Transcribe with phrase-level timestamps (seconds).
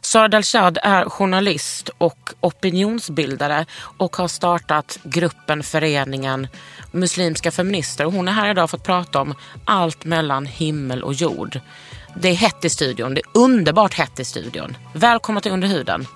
[0.00, 3.66] Sara Delshad är journalist och opinionsbildare
[3.98, 6.48] och har startat gruppen Föreningen
[6.90, 8.06] Muslimska Feminister.
[8.06, 9.34] Och hon är här idag för att prata om
[9.64, 11.60] allt mellan himmel och jord.
[12.14, 14.76] Det är hett i studion, det är underbart hett i studion.
[14.92, 16.06] Välkomna till Under huden.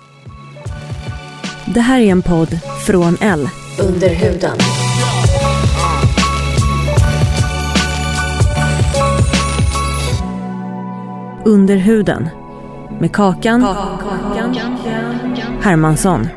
[1.65, 3.49] Det här är en podd från L.
[11.45, 12.29] Under huden.
[12.99, 13.61] Med Kakan,
[15.61, 16.27] Hermansson.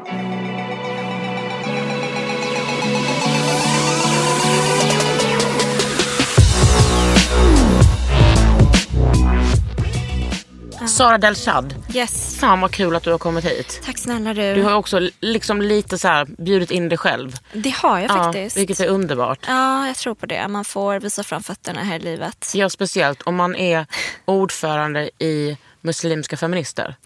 [10.88, 12.36] Sara Delshad, Yes.
[12.40, 13.80] fan vad kul att du har kommit hit.
[13.84, 14.54] Tack snälla du.
[14.54, 17.36] Du har också liksom lite så här bjudit in dig själv.
[17.52, 18.56] Det har jag faktiskt.
[18.56, 19.38] Ja, vilket är underbart.
[19.48, 20.48] Ja, jag tror på det.
[20.48, 22.52] Man får visa fram fötterna här i livet.
[22.54, 23.86] Ja, speciellt om man är
[24.24, 26.96] ordförande i Muslimska Feminister.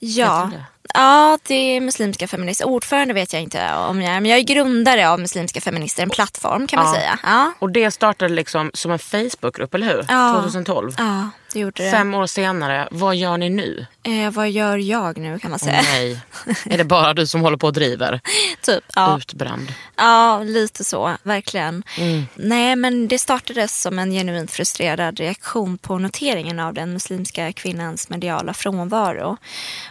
[0.00, 0.50] Ja.
[0.94, 2.66] Ja, det är Muslimska Feminister.
[2.68, 6.10] Ordförande vet jag inte om jag är, men jag är grundare av Muslimska Feminister, en
[6.10, 7.00] plattform kan man Ja.
[7.00, 7.18] säga.
[7.22, 7.52] Ja.
[7.58, 10.06] Och det startade liksom som en Facebookgrupp, eller hur?
[10.08, 10.32] Ja.
[10.42, 10.94] 2012.
[10.98, 11.90] ja, det gjorde det.
[11.90, 13.86] Fem år senare, vad gör ni nu?
[14.02, 15.80] Eh, vad gör jag nu kan man säga?
[15.82, 16.20] nej,
[16.64, 18.20] är det bara du som håller på och driver?
[18.62, 18.84] typ.
[18.94, 19.16] Ja.
[19.18, 19.72] Utbränd.
[19.96, 21.16] Ja, lite så.
[21.22, 21.82] Verkligen.
[21.98, 22.22] Mm.
[22.34, 28.08] Nej, men det startades som en genuint frustrerad reaktion på noteringen av den muslimska kvinnans
[28.08, 29.36] mediala frånvaro.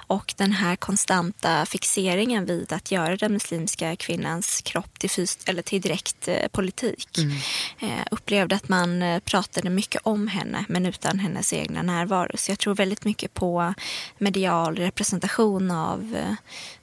[0.07, 5.61] Och den här konstanta fixeringen vid att göra den muslimska kvinnans kropp till, fys- eller
[5.61, 7.17] till direkt eh, politik.
[7.17, 7.35] Mm.
[7.79, 12.31] Eh, upplevde att man eh, pratade mycket om henne, men utan hennes egna närvaro.
[12.37, 13.73] Så jag tror väldigt mycket på
[14.17, 16.33] medial representation av eh,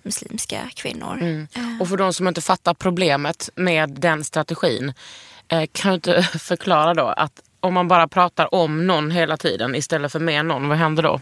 [0.02, 1.22] muslimska kvinnor.
[1.54, 4.92] Eh, Och för de som inte fattar problemet med den strategin,
[5.48, 9.74] eh, kan du inte förklara då att om man bara pratar om någon hela tiden
[9.74, 11.20] istället för med någon, vad händer då?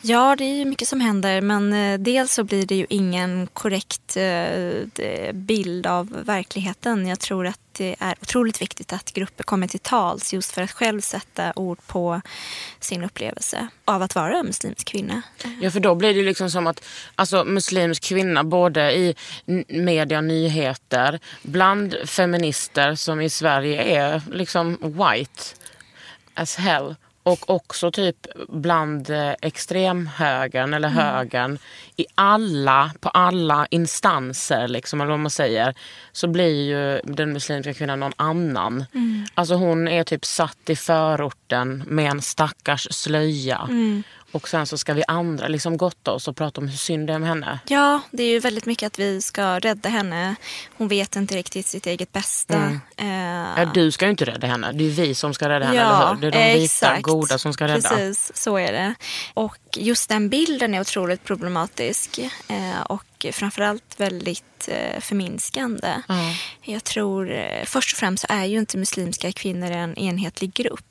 [0.00, 1.40] Ja, det är ju mycket som händer.
[1.40, 7.06] Men eh, dels så blir det ju ingen korrekt eh, bild av verkligheten.
[7.06, 10.70] Jag tror att det är otroligt viktigt att grupper kommer till tals just för att
[10.70, 12.20] själv sätta ord på
[12.80, 15.22] sin upplevelse av att vara muslimsk kvinna.
[15.60, 19.14] Ja, för då blir det ju liksom som att alltså, muslimsk kvinna både i
[19.68, 25.42] media, nyheter, bland feminister som i Sverige är liksom white
[26.34, 26.94] as hell.
[27.28, 28.16] Och också typ
[28.48, 31.58] bland eh, extremhögern eller högern.
[31.96, 35.74] I alla, på alla instanser, liksom, eller vad man säger,
[36.12, 38.84] så blir ju den muslimska kvinnan någon annan.
[39.34, 43.68] Alltså hon är typ satt i förorten med en stackars slöja.
[44.32, 47.12] Och sen så ska vi andra liksom gotta oss och prata om hur synd det
[47.12, 47.58] är med henne.
[47.68, 50.34] Ja, det är ju väldigt mycket att vi ska rädda henne.
[50.76, 52.80] Hon vet inte riktigt sitt eget bästa.
[52.96, 53.08] Eh,
[53.56, 54.72] Ja, du ska ju inte rädda henne.
[54.72, 56.20] Det är vi som ska rädda henne, Ja, eller hur?
[56.20, 57.02] Det är de vita exakt.
[57.02, 57.88] goda som ska rädda.
[57.88, 58.94] Precis, så är det.
[59.34, 62.18] Och just den bilden är otroligt problematisk.
[62.48, 65.88] Eh, och framförallt väldigt eh, förminskande.
[66.62, 70.84] Jag tror, eh, först och främst så är ju inte muslimska kvinnor en enhetlig grupp.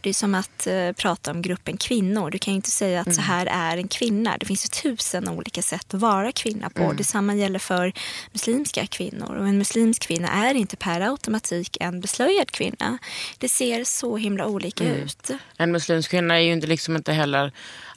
[0.00, 2.30] Det är som att eh, prata om gruppen kvinnor.
[2.30, 4.38] Du kan ju inte säga att så här är en kvinna.
[4.38, 6.92] Det finns ju tusen olika sätt att vara kvinna på.
[6.92, 7.92] Detsamma gäller för
[8.32, 9.36] muslimska kvinnor.
[9.36, 12.98] Och en muslimsk kvinna är inte per automatik en beslöjad kvinna.
[13.38, 15.30] Det ser så himla olika ut.
[15.56, 17.52] En muslimsk kvinna är ju inte, liksom inte heller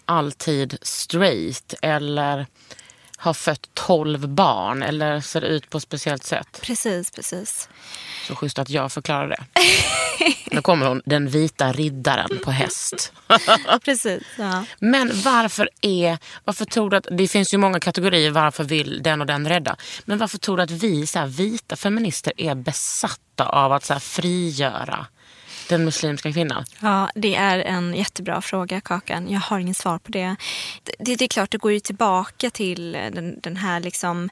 [0.06, 2.46] alltid straight eller
[3.18, 6.60] har fött 12 barn eller ser ut på ett speciellt sätt.
[6.62, 7.70] Precis, precis.
[8.28, 9.44] Så schysst att jag förklarar det.
[10.52, 13.14] Nu kommer hon, den vita riddaren på häst.
[13.86, 14.66] precis ja.
[14.80, 19.22] Men varför är, varför tror du att, det finns ju många kategorier varför vill den
[19.22, 19.76] och den rädda.
[20.06, 23.94] Men varför tror du att vi så här, vita feminister är besatta av att så
[23.94, 25.06] här, frigöra
[25.70, 26.66] den muslimska kvinnan?
[26.80, 29.30] Ja, det är en jättebra fråga, Kakan.
[29.30, 30.36] Jag har ingen svar på det.
[31.00, 34.30] Det, det är klart, det går ju tillbaka till den, den här liksom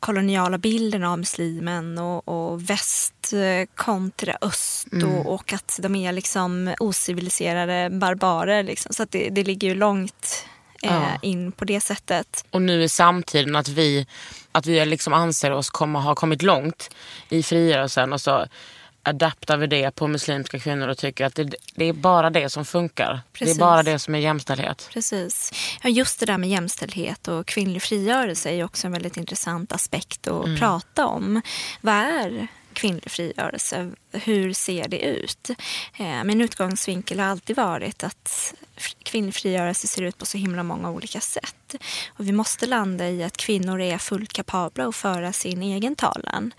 [0.00, 3.34] koloniala bilden av muslimen och, och väst
[3.74, 5.08] kontra öst Mm.
[5.14, 8.62] och, och att de är liksom ociviliserade barbarer.
[8.62, 8.92] Liksom.
[8.92, 10.44] Så att det, det ligger ju långt
[10.82, 11.18] eh, Ja.
[11.22, 12.44] in på det sättet.
[12.50, 14.06] Och nu i samtiden att vi,
[14.52, 16.90] att vi liksom anser oss komma, ha kommit långt
[17.28, 18.46] i frigörelsen och så
[19.08, 22.64] adaptar vi det på muslimska kvinnor och tycker att det, det är bara det som
[22.64, 23.20] funkar.
[23.32, 23.56] Precis.
[23.56, 24.88] Det är bara det som är jämställdhet.
[24.92, 25.52] Precis.
[25.82, 30.26] Ja, just det där med jämställdhet och kvinnlig frigörelse är också en väldigt intressant aspekt
[30.28, 30.58] att Mm.
[30.58, 31.42] prata om.
[31.80, 33.90] Vad är kvinnlig frigörelse?
[34.12, 35.50] Hur ser det ut?
[35.98, 40.62] Eh, min utgångsvinkel har alltid varit att f- kvinnlig frigörelse ser ut på så himla
[40.62, 41.74] många olika sätt.
[42.08, 46.52] Och vi måste landa i att kvinnor är fullt kapabla att föra sin egen talan.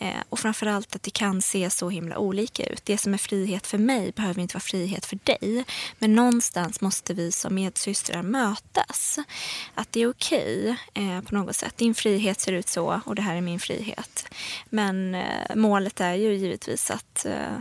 [0.00, 2.84] Eh, och framförallt att det kan se så himla olika ut.
[2.84, 5.64] Det som är frihet för mig behöver inte vara frihet för dig.
[5.98, 9.18] Men någonstans måste vi som medsystrar mötas.
[9.74, 11.76] Att det är okej eh, på något sätt.
[11.76, 14.24] Din frihet ser ut så och det här är min frihet.
[14.70, 17.58] Men eh, målet är ju givetvis att eh,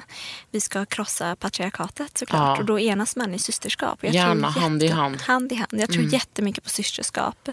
[0.52, 2.58] vi ska krossa patriarkatet såklart.
[2.58, 2.60] Ja.
[2.60, 3.99] Och då enas man i systerskap.
[4.01, 5.22] Jag Gärna tror hand i hand.
[5.22, 5.69] Hand i hand.
[5.72, 7.50] Jag tror jättemycket på systerskap.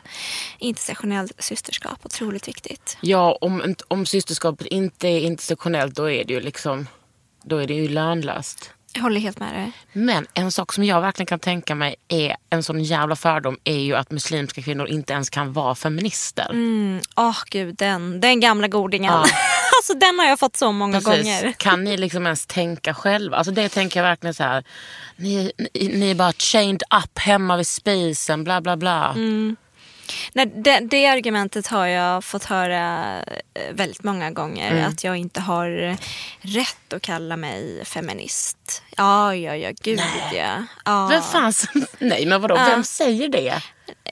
[0.59, 2.99] Intersektionellt systerskap, otroligt viktigt.
[3.01, 6.87] Ja, om, om systerskapet inte är intersektionellt då är det ju liksom
[7.45, 8.71] då är det ju lönlöst.
[8.93, 9.73] Jag håller helt med dig.
[9.93, 13.79] Men en sak som jag verkligen kan tänka mig är en sån jävla fördom är
[13.79, 16.51] ju att muslimska kvinnor inte ens kan vara feminister.
[17.17, 19.13] Åh gud, den, den gamla godingen.
[19.13, 19.25] Ja.
[19.91, 21.25] alltså den har jag fått så många Precis.
[21.41, 21.53] gånger.
[21.53, 23.37] Kan ni liksom ens tänka själva?
[23.37, 24.65] Alltså det tänker jag verkligen så här.
[25.17, 29.13] Ni, ni, ni är bara chained up hemma vid spisen, bla bla bla.
[29.15, 29.57] Mm.
[30.33, 34.71] Nej, det, det argumentet har jag fått höra eh, väldigt många gånger.
[34.73, 34.85] Mm.
[34.89, 35.97] Att jag inte har
[36.41, 38.83] rätt att kalla mig feminist.
[38.97, 40.01] Ja, ja, ja, gud
[40.35, 40.65] ja.
[40.85, 41.07] ja.
[41.07, 42.67] Vem fan som- Nej men vadå, Ja.
[42.71, 43.63] vem säger det?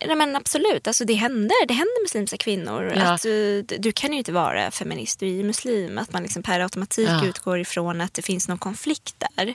[0.06, 2.92] Nej, men absolut, alltså, det, händer, det händer muslimska kvinnor.
[2.96, 3.02] Ja.
[3.12, 5.98] Att, du, du kan ju inte vara feminist, du är ju muslim.
[5.98, 7.24] Att man liksom per automatik Ja.
[7.26, 9.54] utgår ifrån att det finns någon konflikt där.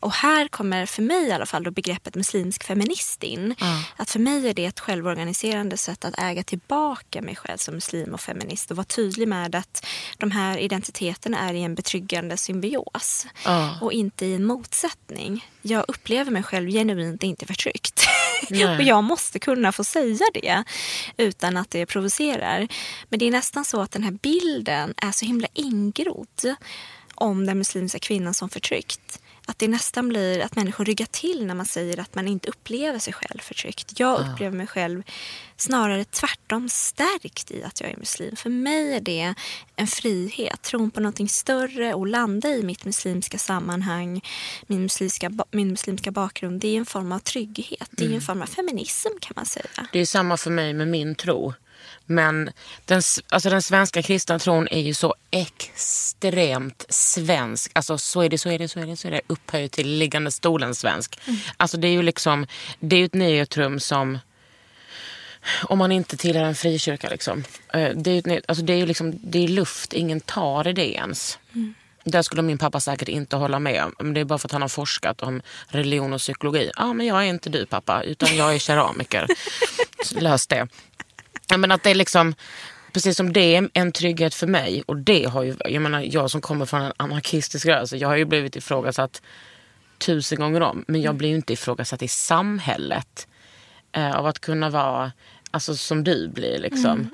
[0.00, 3.54] Och här kommer för mig i alla fall då begreppet muslimsk feminist in.
[3.96, 8.14] Att för mig är det ett självorganiserande sätt att äga tillbaka mig själv som muslim
[8.14, 9.86] och feminist och vara tydlig med att
[10.18, 13.78] de här identiteterna är i en betryggande symbios Ja.
[13.80, 15.46] och inte i en motsättning.
[15.62, 18.06] Jag upplever mig själv genuint inte förtryckt.
[18.78, 20.64] Och jag måste kunna få säga det
[21.16, 22.68] utan att det provocerar.
[23.08, 26.54] Men det är nästan så att den här bilden är så himla ingrodd
[27.14, 29.20] om den muslimska kvinnan som förtryckt.
[29.50, 32.98] Att det nästan blir att människor ryggar till när man säger att man inte upplever
[32.98, 34.00] sig själv förtryckt.
[34.00, 35.02] Jag upplever mig själv
[35.56, 38.36] snarare tvärtom stärkt i att jag är muslim.
[38.36, 39.34] För mig är det
[39.76, 44.24] en frihet, tron på någonting större och landa i mitt muslimska sammanhang,
[44.66, 46.60] min muslimska, min muslimska bakgrund.
[46.60, 47.88] Det är en form av trygghet.
[47.90, 49.88] Det är en form av feminism kan man säga.
[49.92, 51.54] Det är samma för mig med min tro.
[52.10, 52.50] Men
[52.84, 57.70] den, alltså den svenska kristna tron är ju så extremt svensk.
[57.74, 59.20] Alltså så är det, så är det, så är det, så är det.
[59.26, 61.20] Upphöjt till liggande stolen svensk.
[61.56, 62.46] Alltså det är ju liksom,
[62.80, 64.18] det är ett neutrum som
[65.62, 67.44] om man inte tillhör en frikyrka liksom.
[67.74, 70.72] Eh, Det är ju, alltså det är ju liksom, det är luft, ingen tar i
[70.72, 71.38] det ens.
[72.04, 73.84] Där skulle min pappa säkert inte hålla med.
[73.98, 76.70] Men det är bara för att han har forskat om religion och psykologi.
[76.76, 79.26] Ja, men jag är inte du pappa, utan jag är keramiker.
[80.12, 80.68] Lös det.
[81.58, 82.34] Men att det är liksom,
[82.92, 84.82] precis som det är en trygghet för mig.
[84.86, 87.96] Och det har ju, jag menar jag som kommer från en anarkistisk rörelse.
[87.96, 89.22] Jag har ju blivit ifrågasatt
[89.98, 90.84] tusen gånger om.
[90.88, 93.26] Men jag blir ju inte ifrågasatt i samhället.
[93.92, 95.12] Eh, av att kunna vara,
[95.50, 97.10] alltså som du blir liksom.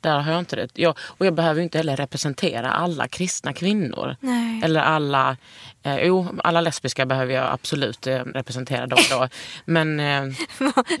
[0.00, 0.68] Där har jag inte det.
[0.74, 4.16] Jag, och jag behöver inte heller representera alla kristna kvinnor.
[4.20, 4.60] Nej.
[4.64, 5.36] Eller alla,
[5.82, 9.28] eh, jo alla lesbiska behöver jag absolut eh, representera då då.
[9.64, 10.24] Men eh,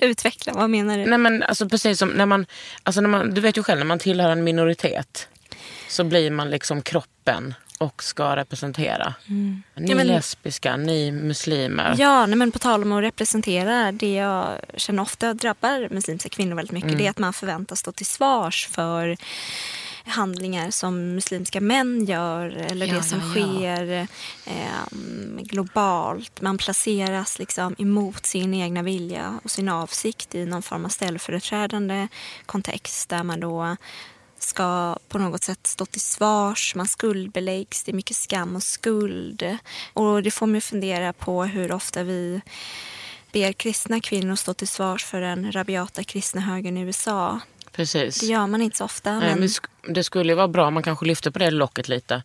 [0.00, 1.06] Utveckla, vad menar du?
[1.06, 2.46] Nej men alltså precis som när man,
[2.82, 5.28] alltså när man, du vet ju själv när man tillhör en minoritet
[5.88, 9.14] så blir man liksom kroppen och ska representera.
[9.26, 9.62] Ni Mm.
[9.74, 11.94] Ja, men- lesbiska, ni muslimer.
[11.98, 16.56] Ja, nej, men på tal om att representera, det jag känner ofta drabbar muslimska kvinnor
[16.56, 19.16] väldigt mycket, det är att man förväntas stå till svars för
[20.08, 24.08] handlingar som muslimska män gör eller Ja, det som ja, sker
[24.46, 26.40] ehm, globalt.
[26.40, 32.08] Man placeras liksom emot sin egna vilja och sin avsikt i någon form av ställföreträdande
[32.46, 33.76] kontext där man då
[34.46, 39.58] ska på något sätt stå till svars, man skuldbeläggs, det är mycket skam och skuld.
[39.92, 42.40] Och det får mig att fundera på hur ofta vi
[43.32, 47.40] ber kristna kvinnor stå till svars för den rabiata kristna högern i USA.
[47.72, 48.20] Precis.
[48.20, 49.18] Det gör man inte så ofta.
[49.18, 49.48] Nej, Men...
[49.82, 52.22] men det skulle ju vara bra om man kanske lyfter på det locket lite.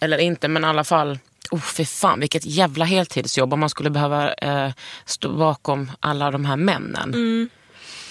[0.00, 1.18] Eller inte, men i alla fall
[1.50, 4.72] oh, för fan vilket jävla heltidsjobb om man skulle behöva eh,
[5.04, 7.48] stå bakom alla de här männen.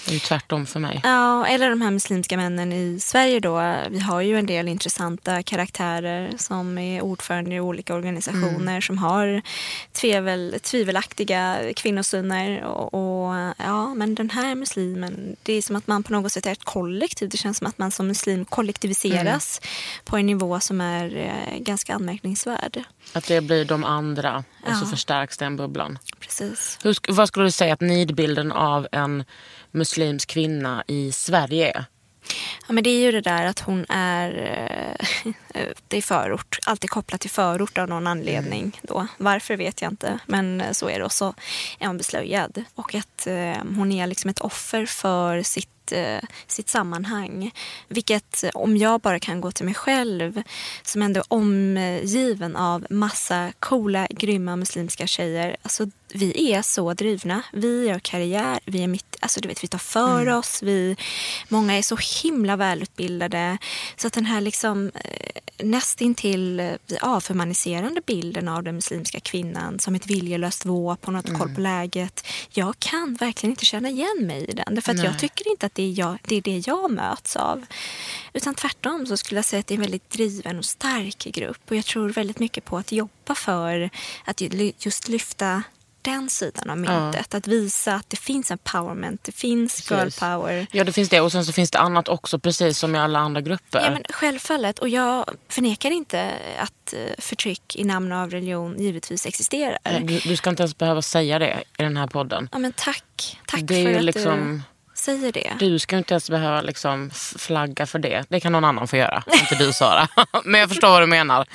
[0.08, 1.00] Det är tvärtom för mig.
[1.04, 3.74] Ja, eller de här muslimska männen i Sverige då.
[3.90, 9.42] Vi har ju en del intressanta karaktärer som är ordförande i olika organisationer som har
[9.92, 12.62] tvevel, tvivelaktiga kvinnosyner.
[12.64, 16.46] Och, och ja, men den här muslimen, det är som att man på något sätt
[16.46, 17.28] är ett kollektiv.
[17.28, 19.60] Det känns som att man som muslim kollektiviseras
[20.04, 22.84] på en nivå som är eh, ganska anmärkningsvärd.
[23.12, 24.90] Att det blir de andra och så Ja.
[24.90, 25.98] förstärks den bubblan.
[26.20, 26.78] Precis.
[26.82, 29.24] Hur, vad skulle du säga att nidbilden av en
[29.72, 31.86] muslimsk kvinna i Sverige?
[32.66, 34.30] Ja, men det är ju det där att hon är,
[35.54, 38.80] eh, det är förort, alltid kopplat till förort av någon anledning.
[38.82, 39.06] Då.
[39.18, 41.04] Varför vet jag inte, men eh, så är det.
[41.04, 41.34] Och så
[41.78, 42.64] är hon beslöjad.
[42.74, 45.68] Och att eh, hon är liksom ett offer för sitt,
[46.46, 47.50] sitt sammanhang.
[47.88, 50.42] Vilket, om jag bara kan gå till mig själv,
[50.82, 55.56] som ändå är omgiven av massa coola, grymma muslimska tjejer.
[55.62, 57.42] Alltså, vi är så drivna.
[57.52, 60.62] Vi gör karriär, vi är mitt, alltså du vet, vi tar för oss.
[60.62, 60.96] Vi,
[61.48, 63.58] många är så himla välutbildade.
[63.96, 69.94] Så att den här liksom eh, nästintill eh, avhumaniserande bilden av den muslimska kvinnan som
[69.94, 72.26] ett viljelöst våp, hon har inte koll på läget.
[72.50, 74.74] Jag kan verkligen inte känna igen mig i den.
[74.74, 77.64] Därför att jag tycker inte att det är, jag, det är det jag möts av.
[78.32, 81.60] Utan tvärtom så skulle jag säga att det är en väldigt driven och stark grupp.
[81.70, 83.90] Och jag tror väldigt mycket på att jobba för
[84.24, 85.62] att ju- just lyfta
[86.02, 87.34] den sidan av myntet.
[87.34, 90.20] Att visa att det finns empowerment, det finns girl Precis.
[90.20, 90.66] power.
[90.72, 93.18] Ja det finns det och sen så finns det annat också precis som i alla
[93.18, 93.80] andra grupper.
[93.84, 94.78] Ja, men självfallet.
[94.78, 99.78] Och jag förnekar inte att eh, förtryck i namn av religion givetvis existerar.
[100.00, 102.48] du, du ska inte ens behöva säga det i den här podden.
[102.52, 103.38] Ja, men tack.
[103.46, 104.62] Tack Det för att liksom- du
[104.94, 105.52] säger det.
[105.58, 108.24] Du ska inte ens behöva liksom flagga för det.
[108.28, 109.22] Det kan någon annan få göra.
[109.40, 110.08] Inte du Sara.
[110.44, 111.46] Men jag förstår vad du menar.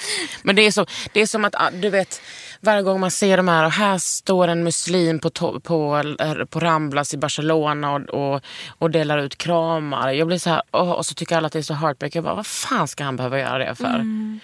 [0.44, 2.22] Men det är, så, det är som att ah, du vet
[2.62, 6.60] varje gång man ser de här och här står en muslim på, på, eh, på
[6.60, 8.42] Ramblas i Barcelona och, och,
[8.78, 10.12] och delar ut kramar.
[10.12, 12.16] Jag blir så här, åh, och så tycker alla att det är så heartbreak.
[12.16, 14.04] Jag bara, vad fan ska han behöva göra det för?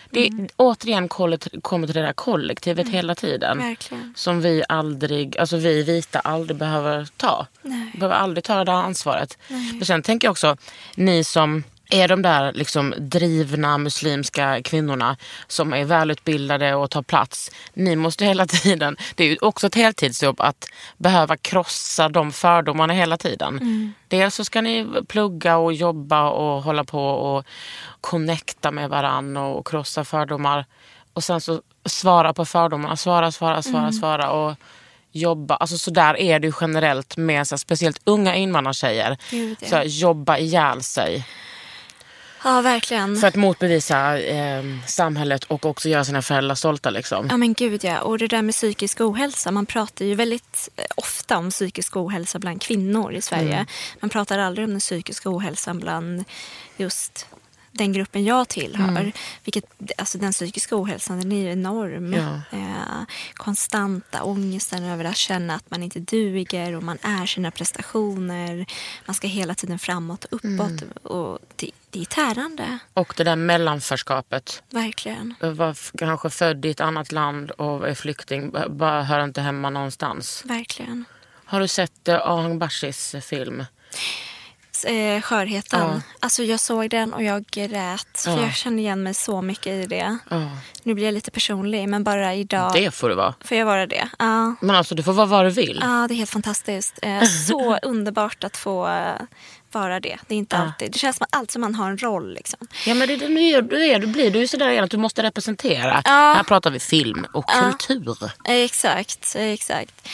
[0.10, 3.60] Det är återigen kommer till det där kollektivet hela tiden.
[3.60, 4.14] Verkligen.
[4.16, 7.48] Som vi aldrig, alltså vi vita aldrig behöver ta.
[7.62, 7.92] Nej.
[7.94, 9.38] Behöver aldrig ta det där ansvaret.
[9.48, 10.58] Men sen tänker jag också,
[10.96, 17.52] ni som är de där liksom drivna muslimska kvinnorna som är välutbildade och tar plats.
[17.74, 20.66] Ni måste hela tiden, det är ju också ett heltidsjobb att
[20.98, 23.94] behöva krossa de fördomarna hela tiden.
[24.08, 27.46] Dels så ska ni plugga och jobba och hålla på och
[28.02, 30.66] connecta med varann och krossa fördomar.
[31.14, 34.32] Och sen så svara på fördomarna, svara, svara, svara, svara.
[34.32, 34.56] Och
[35.12, 39.18] jobba, alltså så där är det ju generellt med så här, speciellt unga invandrartjejer.
[39.70, 41.26] Så här, jobba ihjäl sig
[42.44, 43.16] Ja, verkligen.
[43.16, 46.90] för att motbevisa eh, samhället och också göra sina föräldrar stolta.
[46.90, 47.28] Liksom.
[47.30, 48.02] Ja men gud ja.
[48.02, 49.52] Och det där med psykisk ohälsa.
[49.52, 53.54] Man pratar ju väldigt eh, ofta om psykisk ohälsa bland kvinnor i Sverige.
[53.54, 53.66] Mm.
[54.00, 56.24] Man pratar aldrig om den psykiska ohälsan bland
[56.78, 57.28] just
[57.76, 58.88] den gruppen jag tillhör.
[58.90, 59.12] Mm.
[59.44, 59.66] Vilket,
[59.98, 62.14] alltså den psykiska ohälsan den är enorm.
[62.14, 62.58] Ja.
[62.58, 63.04] Eh,
[63.34, 68.66] konstanta ångesten över att känna att man inte duger och man är sina prestationer.
[69.06, 70.82] Man ska hela tiden framåt och uppåt.
[70.82, 70.90] Mm.
[71.04, 74.64] Och det, det är tärande, Och det där mellanförskapet.
[74.70, 75.36] verkligen.
[75.40, 79.70] Var f- kanske född i ett annat land och är flykting, bara hör inte hemma
[79.70, 80.42] någonstans.
[80.46, 81.06] Verkligen.
[81.46, 83.66] Har du sett eh, Ahang Bashis film?
[84.86, 85.80] Eh, skörheten.
[85.80, 86.02] Ja.
[86.20, 88.22] Alltså jag såg den och jag grät.
[88.24, 88.42] För Ja.
[88.42, 90.18] jag kände igen mig så mycket i det.
[90.30, 90.42] Ja.
[90.84, 93.34] Nu blir jag lite personlig, men bara idag Det får du vara.
[93.42, 94.08] får jag vara det.
[94.20, 94.56] Ja.
[94.62, 95.80] Men alltså du får vara vad du vill.
[95.82, 97.00] ja, det är helt fantastiskt.
[97.02, 99.22] Eh, så underbart att få eh,
[99.72, 100.18] vara det.
[100.28, 100.92] Det är inte alltid.
[100.92, 102.34] Det känns som att allt som man har en roll.
[102.34, 102.68] Liksom.
[102.86, 104.92] Ja men det, det, nu är, du, är, du blir du är sådär igen att
[104.92, 106.02] du måste representera.
[106.06, 108.18] Här pratar vi film och kultur.
[108.24, 110.08] Eh, Exakt, eh, exakt.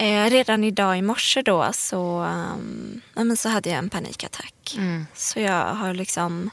[0.00, 4.78] Eh, redan idag i morse då så, um, ja, men så hade jag en panikattack.
[5.14, 6.50] Så jag har liksom,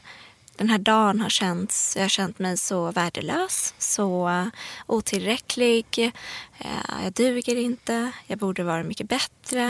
[0.56, 4.46] den här dagen har känts, jag har känt mig så värdelös, så uh,
[4.86, 6.12] otillräcklig.
[6.58, 9.62] Eh, jag duger inte, jag borde vara mycket bättre.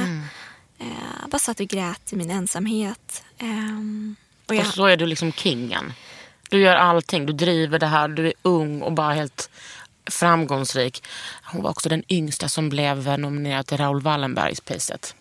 [0.78, 0.87] Eh,
[1.20, 3.25] jag bara satt och grät i min ensamhet.
[3.38, 4.16] Ehm,
[4.47, 5.92] och jag, Och så är du liksom kingen.
[6.50, 7.26] Du gör allting.
[7.26, 8.08] Du driver det här.
[8.08, 9.50] Du är ung och bara helt
[10.11, 11.03] framgångsrik.
[11.43, 15.15] Hon var också den yngsta som blev nominerad till Raoul Wallenbergspriset.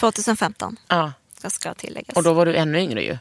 [0.00, 1.12] 2015, Ja.
[1.42, 2.16] jag ska tilläggas.
[2.16, 3.18] Och då var du ännu yngre ju.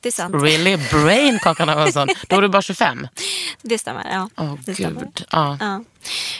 [0.00, 2.08] det är sant, Really brain Kakan Hermansson.
[2.28, 3.08] Då var du bara 25.
[3.62, 4.06] det stämmer.
[4.12, 5.00] Ja, Åh det stämmer.
[5.00, 5.24] gud.
[5.30, 5.56] Ja.
[5.60, 5.74] Ja.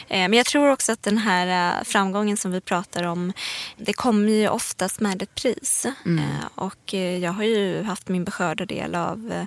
[0.07, 3.33] Eh, Men jag tror också att den här eh, framgången som vi pratar om,
[3.77, 5.85] det kommer ju oftast med ett pris.
[5.85, 9.45] Eh, Och jag har ju haft min beskörda del av,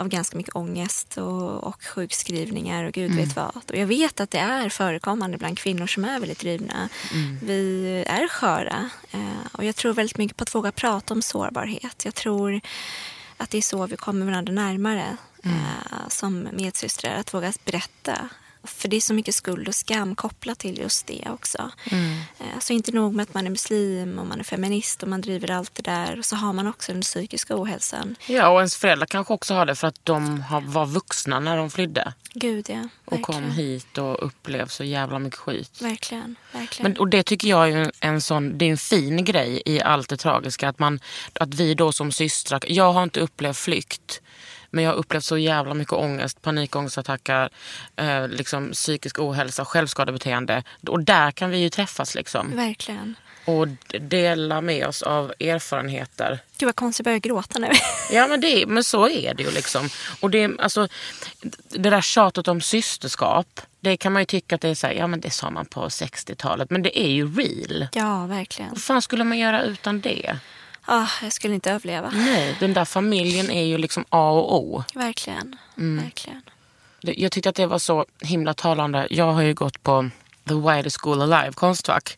[0.00, 3.56] av ganska mycket ångest och, och sjukskrivningar och gud vet vad.
[3.70, 6.88] Och jag vet att det är förekommande bland kvinnor som är väldigt drivna.
[7.42, 12.04] Vi är sköra eh, och jag tror väldigt mycket på att våga prata om sårbarhet.
[12.04, 12.60] Jag tror
[13.36, 17.14] att det är så vi kommer varandra närmare eh, som medsystrar.
[17.14, 18.28] Att våga berätta.
[18.68, 21.70] För det är så mycket skuld och skam kopplat till just det också.
[21.90, 25.20] Eh, Så inte nog med att man är muslim och man är feminist och man
[25.20, 26.22] driver allt det där.
[26.22, 28.16] Så har man också den psykiska ohälsan.
[28.26, 31.70] Ja, och ens föräldrar kanske också har det för att de var vuxna när de
[31.70, 32.12] flydde.
[32.32, 33.50] Gud ja, Och kom verkligen.
[33.66, 35.82] hit och upplevde så jävla mycket skit.
[35.82, 36.90] Verkligen, verkligen.
[36.92, 39.80] Men, och det tycker jag är en, en sån, det är en fin grej i
[39.82, 40.68] allt det tragiska.
[40.68, 41.00] Att, man,
[41.32, 44.20] att vi då som systrar, jag har inte upplevt flykt.
[44.70, 47.48] Men jag har upplevt så jävla mycket ångest, panikångestattacker,
[47.96, 50.62] eh, liksom psykisk ohälsa, självskadebeteende.
[50.88, 52.56] Och där kan vi ju träffas liksom.
[52.56, 53.14] Verkligen.
[53.44, 53.68] Och
[54.00, 56.38] dela med oss av erfarenheter.
[56.58, 57.68] Gud vad konstigt, jag börjar gråta nu.
[58.12, 59.88] Ja men, det, men så är det ju liksom.
[60.20, 60.88] Och det, alltså,
[61.68, 63.60] det där tjatet om systerskap.
[63.80, 65.66] Det kan man ju tycka att det är så här, ja men det sa man
[65.66, 66.70] på 60-talet.
[66.70, 67.88] Men det är ju real.
[67.92, 68.70] ja, verkligen.
[68.70, 70.38] Vad fan skulle man göra utan det?
[70.90, 72.10] Ah, jag skulle inte överleva.
[72.10, 74.84] Nej, den där familjen är ju liksom A och O.
[74.94, 75.56] Verkligen.
[75.78, 76.04] Mm.
[76.04, 76.42] Verkligen.
[77.00, 79.06] Jag tyckte att det var så himla talande.
[79.10, 80.10] Jag har ju gått på
[80.48, 82.16] The Widest School Alive, Konstfack.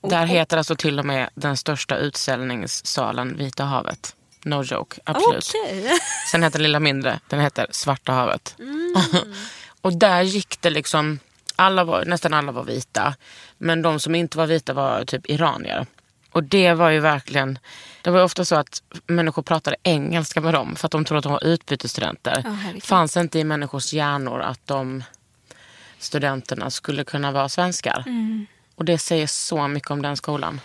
[0.00, 4.14] Där heter alltså till och med den största utställningssalen Vita havet.
[4.44, 5.52] No joke, absolut.
[5.64, 5.90] Okej.
[6.30, 8.56] Sen heter den lilla mindre, den heter Svarta havet.
[9.80, 11.18] och där gick det liksom,
[11.56, 13.14] alla var, nästan alla var vita.
[13.58, 15.86] Men de som inte var vita var typ iranier.
[16.32, 17.58] Och det var ju verkligen,
[18.02, 21.22] det var ofta så att människor pratade engelska med dem för att de trodde att
[21.24, 22.42] de var utbytesstudenter.
[22.44, 22.82] Ja, herregud.
[22.82, 25.04] fanns inte i människors hjärnor att de
[25.98, 28.02] studenterna skulle kunna vara svenskar.
[28.06, 28.46] Mm.
[28.74, 30.60] Och det säger så mycket om den skolan.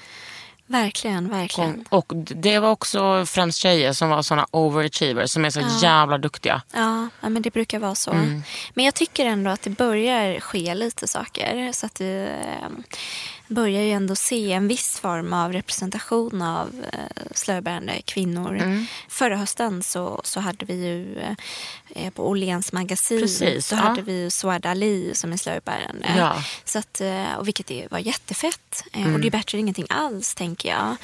[0.65, 1.85] Verkligen, verkligen.
[1.89, 6.61] Och det var också främst tjejer som var såna overachievers som är så jävla duktiga.
[6.73, 8.11] Ja, ja, men det brukar vara så.
[8.11, 8.43] Mm.
[8.73, 11.71] Men jag tycker ändå att det börjar ske lite saker.
[11.71, 12.69] Så att vi eh,
[13.53, 16.99] börjar ju ändå se en viss form av representation av eh,
[17.35, 18.57] slöjbärande kvinnor.
[18.57, 18.85] Mm.
[19.09, 21.19] Förra hösten så, så hade vi ju
[21.95, 23.79] eh, på Åhléns magasin Precis, så ja.
[23.79, 26.07] hade vi ju Suad Ali som är slöjbärande.
[26.17, 26.43] Ja.
[26.65, 28.83] Så att, eh, och vilket var jättefett.
[28.93, 29.13] Mm.
[29.13, 30.95] Och det är bättre än ingenting alls, tänker jag.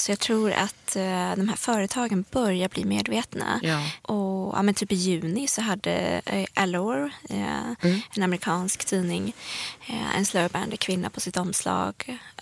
[0.00, 0.94] Så jag tror att
[1.36, 3.60] de här företagen börjar bli medvetna.
[3.62, 3.84] Ja.
[4.02, 6.22] Och ja, men typ i juni så hade
[6.54, 8.00] Allure, Mm.
[8.16, 9.32] en amerikansk tidning,
[10.16, 11.59] en slöjbärande kvinna på sitt omslag.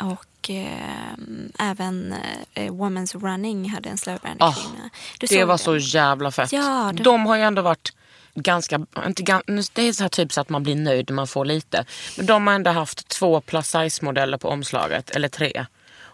[0.00, 1.12] Och eh,
[1.58, 2.14] även
[2.54, 4.90] eh, Women's Running hade en slöjbärande Ah, kvinna.
[5.18, 5.58] Du Det var den?
[5.58, 6.52] så jävla fett.
[6.52, 7.92] Ja, det- De har ju ändå varit
[8.34, 8.74] ganska,
[9.06, 9.40] inte,
[9.72, 11.84] det är så här typ så att man blir nöjd när man får lite.
[12.16, 15.66] Men de har ändå haft två plus size modeller på omslaget, eller tre.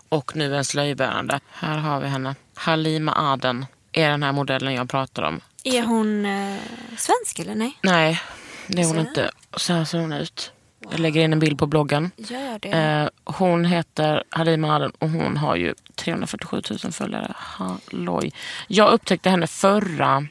[0.09, 1.41] Och nu en slöjbärande.
[1.51, 2.35] Här har vi henne.
[2.55, 5.41] Halima Aden är den här modellen jag pratar om.
[5.65, 6.57] Är hon eh,
[6.99, 7.79] svensk eller nej?
[7.83, 8.21] Nej,
[8.67, 9.01] det är hon Så.
[9.01, 9.31] inte.
[9.57, 10.53] Så här ser hon ut.
[10.91, 12.11] Jag lägger in en bild på bloggen.
[12.17, 12.69] Gör det.
[12.69, 17.33] Eh, hon heter Halima Aden och hon har ju 347 000 följare.
[17.37, 18.33] Halloj.
[18.69, 20.27] Jag upptäckte henne förra...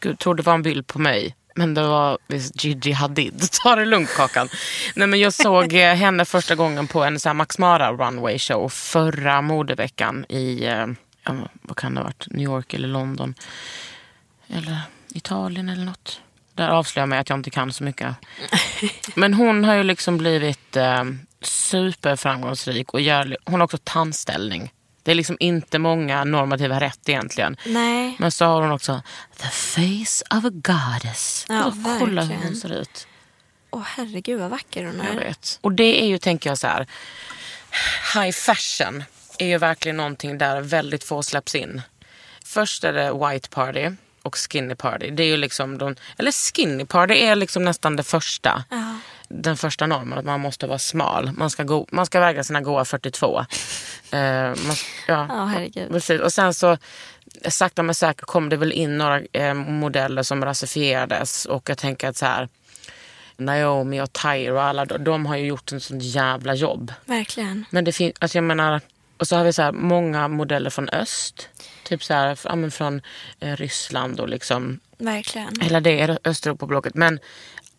[0.00, 1.34] Gud, trodde det var en bild på mig.
[1.54, 3.48] Men det var visst Gigi Hadid.
[3.62, 4.48] Ta det lugnt Kakan.
[4.96, 8.38] Nej, men jag såg eh, henne första gången på en så här Max Mara runway
[8.38, 10.86] show förra modeveckan i, eh,
[11.62, 13.34] vad kan det ha varit, New York eller London.
[14.48, 14.80] Eller
[15.14, 16.20] Italien eller något.
[16.54, 18.16] Där avslöjar jag mig att jag inte kan så mycket.
[19.14, 21.04] Men hon har ju liksom blivit eh,
[21.42, 24.72] superframgångsrik och gör, hon har också tandställning.
[25.02, 27.56] Det är liksom inte många normativa rätt egentligen.
[27.66, 28.16] nej.
[28.18, 29.02] Men så har hon också
[29.36, 31.46] the face of a goddess.
[31.48, 33.06] Ja, Och kolla hur hon ser ut.
[33.70, 35.18] Åh herregud vad vacker hon Jag är.
[35.18, 35.58] vet.
[35.60, 36.86] Och det är ju, tänker jag så här,
[38.14, 39.04] high fashion
[39.38, 41.82] är ju verkligen någonting där väldigt få släpps in.
[42.44, 43.90] Först är det white party
[44.24, 45.10] och skinny party.
[45.10, 48.64] Det är ju liksom de, eller skinny party är liksom nästan det första.
[48.70, 48.98] Ja.
[49.28, 51.32] Den första normen, att man måste vara smal.
[51.32, 53.38] Man ska, go, man ska väga sina goa 42.
[54.10, 54.56] Eh, man,
[55.08, 55.90] ja, Ja, herregud.
[55.90, 56.20] Precis.
[56.20, 56.76] Och sen så
[57.48, 61.46] sakta men säkert kom det väl in några eh, modeller som rasifierades.
[61.46, 62.48] Och jag tänker att så här,
[63.36, 66.92] Naomi och och alla, de, de har ju gjort en sån jävla jobb.
[67.04, 67.64] Verkligen.
[67.70, 68.80] Men det finns, alltså jag menar,
[69.18, 71.48] och så har vi så här många modeller från öst.
[71.82, 73.00] Typ så här, ja, från
[73.40, 75.60] eh, Ryssland och liksom, Verkligen.
[75.60, 76.94] hela det Östeuropablocket.
[76.94, 77.18] Men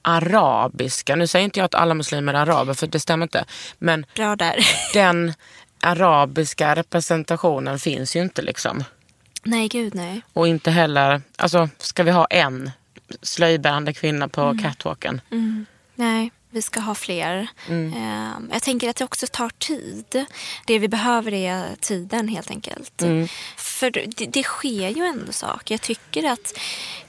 [0.01, 3.45] arabiska, nu säger inte jag att alla muslimer är araber för det stämmer inte.
[3.77, 4.55] Men Bra där.
[4.93, 5.33] den
[5.79, 8.83] arabiska representationen finns ju inte liksom.
[9.43, 10.21] nej, gud nej.
[10.33, 12.71] Och inte heller, alltså ska vi ha en
[13.21, 15.21] slöjbärande kvinna på catwalken?
[15.95, 17.47] Nej, Vi ska ha fler.
[17.69, 20.25] Eh, jag tänker att det också tar tid.
[20.65, 23.01] Det vi behöver är tiden helt enkelt.
[23.57, 25.73] För det, det sker ju ändå saker.
[25.73, 26.59] Jag tycker att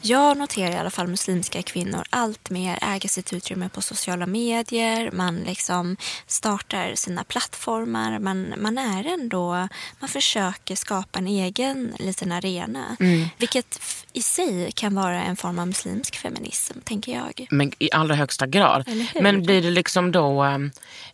[0.01, 5.11] jag noterar i alla fall muslimska kvinnor allt mer äga sitt utrymme på sociala medier.
[5.13, 8.19] Man liksom startar sina plattformar.
[8.19, 9.69] Man, man är ändå,
[10.01, 12.97] man försöker skapa en egen liten arena.
[13.39, 17.47] Vilket f- i sig kan vara en form av muslimsk feminism, tänker jag.
[17.51, 18.89] Men i allra högsta grad.
[19.15, 19.23] Hur?
[19.37, 20.71] Men blir det liksom då, ehm,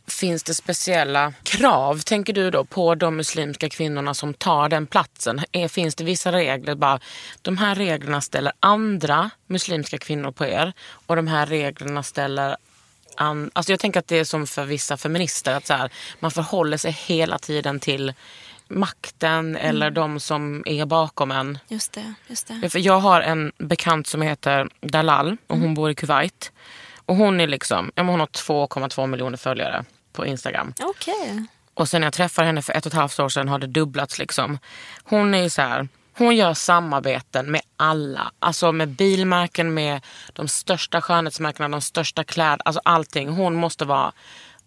[0.06, 5.40] finns det speciella krav, tänker du då, på de muslimska kvinnorna som tar den platsen?
[5.68, 7.00] Finns det vissa regler, bara
[7.42, 10.72] de här reglerna ställer andra muslimska kvinnor på er
[11.06, 12.56] och de här reglerna ställer
[13.16, 16.30] an, alltså jag tänker att det är som för vissa feminister, att så här, man
[16.30, 18.12] förhåller sig hela tiden till
[18.68, 21.58] makten eller de som är bakom en.
[21.68, 22.14] Just det.
[22.26, 22.78] Just det.
[22.78, 26.52] Jag har en bekant som heter Dalal och hon bor i Kuwait.
[27.06, 30.74] Och hon är liksom, ja, hon har 2,2 miljoner följare på Instagram.
[30.82, 31.46] Okej.
[31.74, 33.66] Och sen när jag träffade henne för ett och ett halvt år sedan har det
[33.66, 34.58] dubblats liksom.
[35.04, 38.32] Hon är så här, hon gör samarbeten med alla.
[38.38, 40.00] Alltså med bilmärken, med
[40.32, 43.28] de största skönhetsmärkena, de största kläder, alltså allting.
[43.28, 44.12] Hon måste vara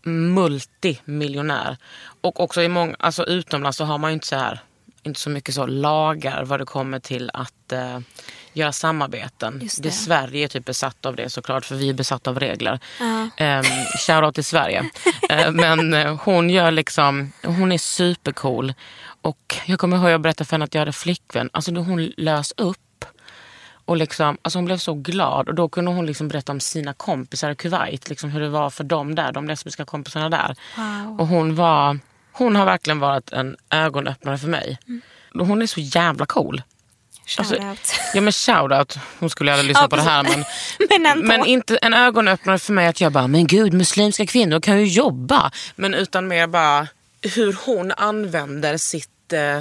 [0.03, 1.77] multimiljonär.
[2.21, 4.59] Och också i många, alltså utomlands så har man ju inte så här
[5.03, 7.99] inte så mycket så lagar vad det kommer till att eh,
[8.55, 9.59] göra samarbeten.
[9.61, 9.89] Just det.
[9.89, 9.91] det.
[9.91, 12.79] Sverige är typ besatt av det såklart för vi är besatta av regler.
[12.99, 13.59] Ja.
[13.59, 13.63] Um,
[14.07, 14.89] Shoutout till Sverige.
[15.29, 18.73] Eh, men eh, hon gör liksom, hon är supercool.
[19.21, 21.49] Och jag kommer ihåg jag berättade för henne att jag hade flickvän.
[21.53, 23.05] Alltså då hon lös upp.
[23.85, 26.93] Och liksom, alltså hon blev så glad och då kunde hon liksom berätta om sina
[26.93, 28.09] kompisar i Kuwait.
[28.09, 30.55] Liksom hur det var för dem där, de lesbiska kompisarna där.
[30.77, 31.19] Wow.
[31.19, 31.99] Och hon var,
[32.31, 34.77] hon har verkligen varit en ögonöppnare för mig.
[35.39, 36.61] Och Hon är så jävla cool.
[37.25, 37.55] Shout Alltså.
[38.13, 40.45] Ja men shoutout, hon skulle aldrig lyssna Ja, på det här men,
[41.01, 44.79] Men men inte en ögonöppnare för mig att jag bara, men gud muslimska kvinnor kan
[44.79, 45.51] ju jobba.
[45.75, 46.87] Men utan mer bara
[47.21, 49.09] hur hon använder sitt,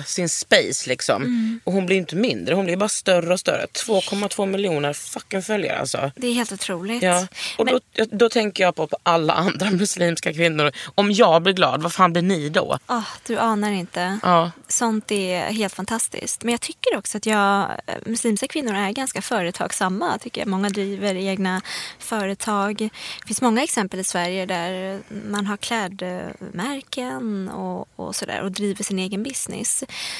[0.06, 1.22] sin space liksom.
[1.22, 1.60] Mm.
[1.64, 3.66] Och hon blir inte mindre, hon blir bara större och större.
[3.66, 6.10] 2,2 miljoner fucking följare alltså.
[6.16, 7.02] Det är helt otroligt.
[7.02, 7.26] Ja.
[7.58, 10.72] Och då, då tänker jag på, på alla andra muslimska kvinnor.
[10.94, 12.78] Om jag blir glad, vad fan blir ni då?
[12.86, 14.18] Ah, du anar inte.
[14.22, 14.50] Ja.
[14.68, 16.44] Sånt är helt fantastiskt.
[16.44, 17.70] Men jag tycker också att jag,
[18.06, 20.18] muslimska kvinnor är ganska företagsamma.
[20.18, 20.48] Tycker jag.
[20.48, 21.60] Många driver egna
[21.98, 22.78] företag.
[23.20, 25.00] Det finns många exempel i Sverige där
[25.30, 29.53] man har klädmärken och, och sådär och driver sin egen business.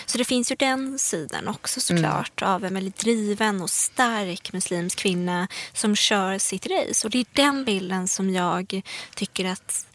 [0.06, 4.98] Så det finns ju den sidan också såklart av en väldigt driven och stark muslimsk
[4.98, 7.06] kvinna som kör sitt race.
[7.06, 8.82] Och det är den bilden som jag
[9.14, 9.86] tycker att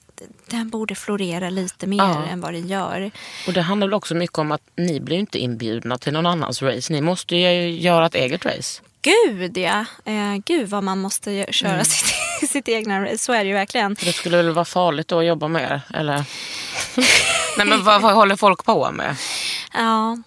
[0.48, 2.26] den borde florera lite mer Ja.
[2.26, 3.12] än vad den gör.
[3.48, 6.62] Och det handlar väl också mycket om att ni blir inte inbjudna till någon annans
[6.62, 6.94] race.
[6.94, 8.82] Ni måste ju göra ett eget race.
[9.02, 9.86] Gud ja!
[10.06, 11.86] Eh, gud vad man måste köra Mm.
[11.86, 13.18] sitt, sitt egna race.
[13.18, 13.94] Så är det ju verkligen.
[13.94, 15.82] Det skulle väl vara farligt då att jobba med er?
[16.00, 16.16] Eller?
[17.58, 19.16] Nej men vad, vad håller folk på med?
[19.74, 20.18] Ja.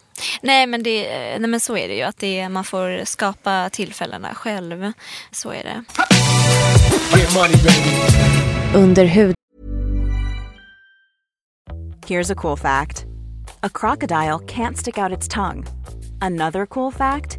[0.42, 2.02] Nej men, det, eh, nej men så är det ju.
[2.02, 4.92] Att det, man får skapa tillfällena själv.
[5.30, 5.84] Så är det.
[8.78, 9.34] Under hud
[12.06, 13.04] Here's a cool fact
[13.60, 15.66] a crocodile can't stick out its tongue.
[16.20, 17.38] Another cool fact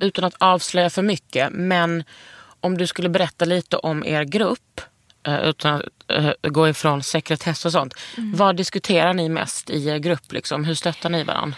[0.00, 2.04] Utan att avslöja för mycket, men
[2.60, 4.80] om du skulle berätta lite om er grupp
[5.26, 7.94] eh, utan att eh, gå ifrån sekretess och sånt.
[8.16, 10.32] Vad diskuterar ni mest i er grupp?
[10.32, 10.64] Liksom?
[10.64, 11.56] Hur stöttar ni varandra?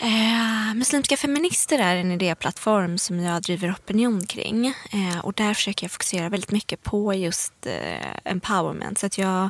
[0.00, 4.66] Eh, Muslimska feminister är en idéplattform som jag driver opinion kring.
[4.66, 8.98] Eh, och där försöker jag fokusera väldigt mycket på just eh, empowerment.
[8.98, 9.48] Så att jag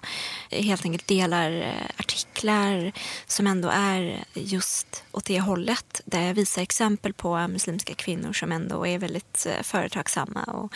[0.50, 2.92] helt enkelt delar eh, artiklar
[3.26, 6.00] som ändå är just åt det hållet.
[6.04, 10.44] Där jag visar exempel på muslimska kvinnor som ändå är väldigt eh, företagsamma.
[10.44, 10.72] Och,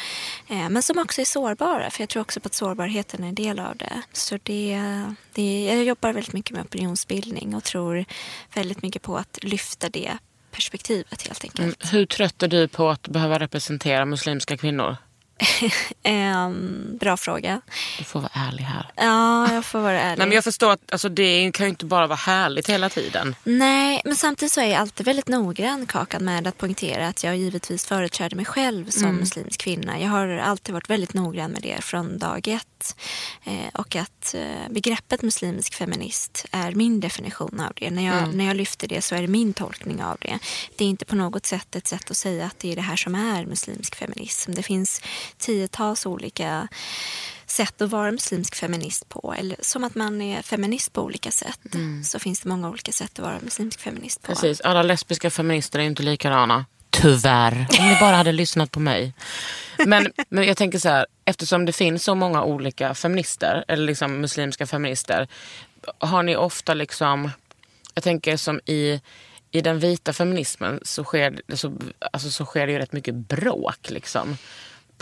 [0.49, 1.91] eh, men som också är sårbara.
[1.91, 4.03] För jag tror också på att sårbarheten är en del av det.
[4.13, 4.81] Så det,
[5.33, 8.05] det, jag jobbar väldigt mycket med opinionsbildning och tror
[8.55, 10.18] väldigt mycket på att lyfta det
[10.51, 11.59] perspektivet helt enkelt.
[11.59, 14.96] Mm, hur trött är du på att behöva representera muslimska kvinnor?
[16.05, 17.61] Um, bra fråga.
[17.98, 18.90] Du får vara ärlig här.
[18.96, 20.18] Ja, jag får vara ärlig.
[20.18, 23.35] Nej, men jag förstår att alltså, det kan ju inte bara vara härligt hela tiden.
[23.44, 27.37] Nej, men samtidigt så är jag alltid väldigt noggrann Kakan med att poängtera att jag
[27.37, 29.16] givetvis företräder mig själv som mm.
[29.16, 30.00] muslimsk kvinna.
[30.00, 32.96] Jag har alltid varit väldigt noggrann med det från dag ett.
[33.44, 37.90] Eh, och att eh, begreppet muslimsk feminist är min definition av det.
[37.90, 38.31] När jag, mm.
[38.31, 40.38] när jag lyfter det så är det min tolkning av det.
[40.76, 42.96] Det är inte på något sätt ett sätt att säga att det är det här
[42.96, 44.52] som är muslimsk feminism.
[44.52, 45.02] Det finns
[45.38, 46.68] tiotals olika
[47.47, 49.35] sätt att vara muslimsk feminist på.
[49.38, 51.75] Eller som att man är feminist på olika sätt.
[51.75, 52.05] Mm.
[52.05, 54.33] Så finns det många olika sätt att vara muslimsk feminist på.
[54.33, 56.64] Precis, alla lesbiska feminister är inte likadana.
[56.90, 59.14] Tyvärr, om ni bara hade lyssnat på mig.
[59.87, 64.21] Men, men jag tänker så här, eftersom det finns så många olika feminister, eller liksom
[64.21, 65.29] muslimska feminister,
[65.99, 67.31] har ni ofta liksom,
[67.95, 69.01] jag tänker som i,
[69.51, 71.73] i den vita feminismen så sker, så,
[72.12, 73.90] alltså så sker det ju rätt mycket bråk.
[73.90, 74.37] Liksom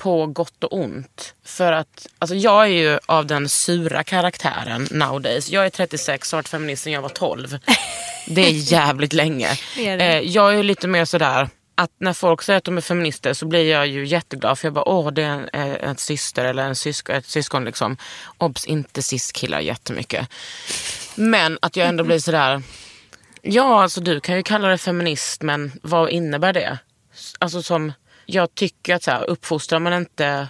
[0.00, 1.34] på gott och ont.
[1.44, 5.50] För att alltså jag är ju av den sura karaktären nowadays.
[5.50, 7.58] Jag är 36 och har varit feminist sedan jag var 12.
[8.26, 9.48] Det är jävligt länge.
[9.76, 10.04] Det det.
[10.04, 13.46] Eh, jag är lite mer sådär att när folk säger att de är feminister så
[13.46, 16.62] blir jag ju jätteglad för jag bara åh det är en, en, en syster eller
[16.62, 17.96] en syskon, ett syskon liksom.
[18.38, 20.28] Obs, inte cis-killar jättemycket.
[21.14, 22.62] Men att jag ändå blir sådär,
[23.42, 26.78] ja alltså du kan ju kalla det feminist men vad innebär det?
[27.38, 27.92] Alltså som
[28.32, 30.48] jag tycker att så här, uppfostrar man inte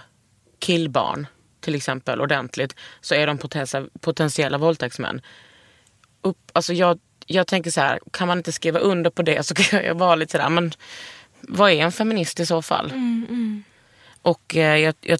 [0.59, 1.27] killbarn
[1.59, 5.21] till exempel ordentligt så är de potentiella, potentiella våldtäktsmän.
[6.21, 9.53] Upp, alltså jag, jag tänker så här, kan man inte skriva under på det så
[9.55, 10.73] kan jag vara lite sådär, men
[11.41, 12.91] vad är en feminist i så fall?
[12.91, 13.63] Mm, mm.
[14.21, 15.19] Och eh, jag, jag,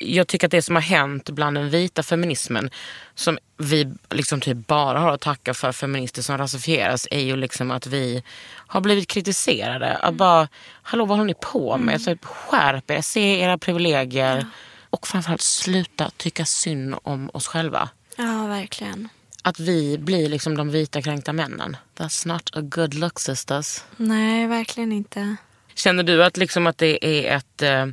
[0.00, 2.70] jag tycker att det som har hänt bland den vita feminismen
[3.14, 7.70] som vi liksom typ bara har att tacka för feminister som rasifieras är ju liksom
[7.70, 8.22] att vi
[8.66, 9.96] har blivit kritiserade.
[9.96, 10.16] Att mm.
[10.16, 10.48] bara,
[10.82, 11.94] hallå vad håller ni på med?
[11.94, 11.98] Mm.
[11.98, 14.36] Så skärp er, se era privilegier.
[14.36, 14.46] Ja.
[14.90, 17.88] Och framförallt sluta tycka synd om oss själva.
[18.16, 19.08] Ja, verkligen.
[19.42, 21.76] Att vi blir liksom de vita kränkta männen.
[21.96, 23.84] That's not a good look sisters.
[23.96, 25.36] Nej, verkligen inte.
[25.74, 27.86] Känner du att, liksom att det är ett eh,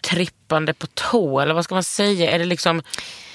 [0.00, 1.40] trippande på tå?
[1.40, 2.30] Eller vad ska man säga?
[2.30, 2.82] Är det liksom,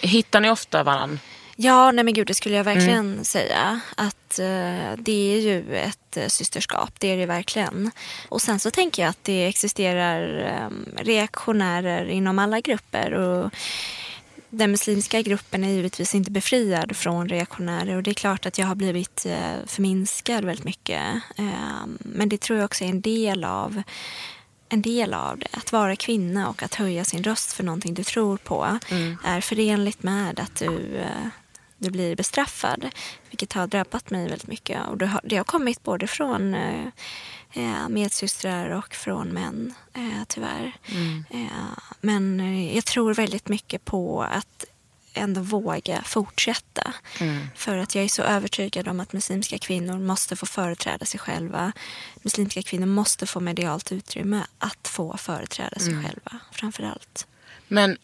[0.01, 1.19] hittar ni ofta varandra?
[1.55, 3.23] Ja, nej men gud, det skulle jag verkligen mm.
[3.23, 3.79] säga.
[3.95, 7.91] Att uh, det är ju ett uh, systerskap, det är det verkligen.
[8.29, 13.13] Och sen så tänker jag att det existerar um, reaktionärer inom alla grupper.
[13.13, 13.51] Och
[14.49, 18.67] den muslimska gruppen är givetvis inte befriad från reaktionärer och det är klart att jag
[18.67, 21.03] har blivit uh, förminskad väldigt mycket.
[21.37, 23.83] Um, men det tror jag också är en del av
[24.73, 25.47] en del av det.
[25.51, 29.17] Att vara kvinna och att höja sin röst för någonting du tror på mm.
[29.23, 31.27] är förenligt med att du, eh,
[31.77, 32.89] du blir bestraffad.
[33.29, 34.87] Vilket har drabbat mig väldigt mycket.
[34.87, 36.85] Och det har, det har kommit både från eh,
[37.53, 40.77] eh medsystrar och från män, eh, tyvärr.
[40.85, 41.25] Mm.
[41.29, 44.65] Eh, men eh, jag tror väldigt mycket på att
[45.13, 46.93] ändå våga fortsätta.
[47.19, 47.47] Mm.
[47.55, 51.73] För att jag är så övertygad om att muslimska kvinnor måste få företräda sig själva.
[52.21, 56.03] Muslimska kvinnor måste få medialt utrymme att få företräda sig mm.
[56.03, 57.27] själva framför allt.
[57.67, 57.97] Men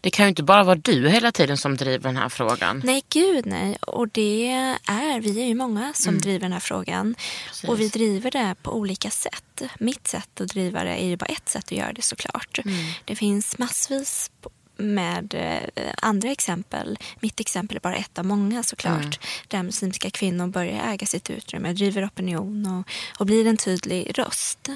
[0.00, 2.82] det kan ju inte bara vara du hela tiden som driver den här frågan.
[2.84, 3.76] Nej, gud nej.
[3.76, 4.48] Och det
[4.86, 6.20] är, vi är ju många som mm.
[6.20, 7.14] driver den här frågan.
[7.48, 7.70] Precis.
[7.70, 9.62] Och vi driver det på olika sätt.
[9.78, 12.58] Mitt sätt att driva det är ju bara ett sätt att göra det såklart.
[12.64, 12.92] Mm.
[13.04, 14.30] Det finns massvis
[14.76, 16.98] med eh, andra exempel.
[17.20, 19.00] Mitt exempel är bara ett av många såklart.
[19.00, 19.12] Mm.
[19.48, 24.68] Där muslimska kvinnor börjar äga sitt utrymme, driver opinion och, och blir en tydlig röst.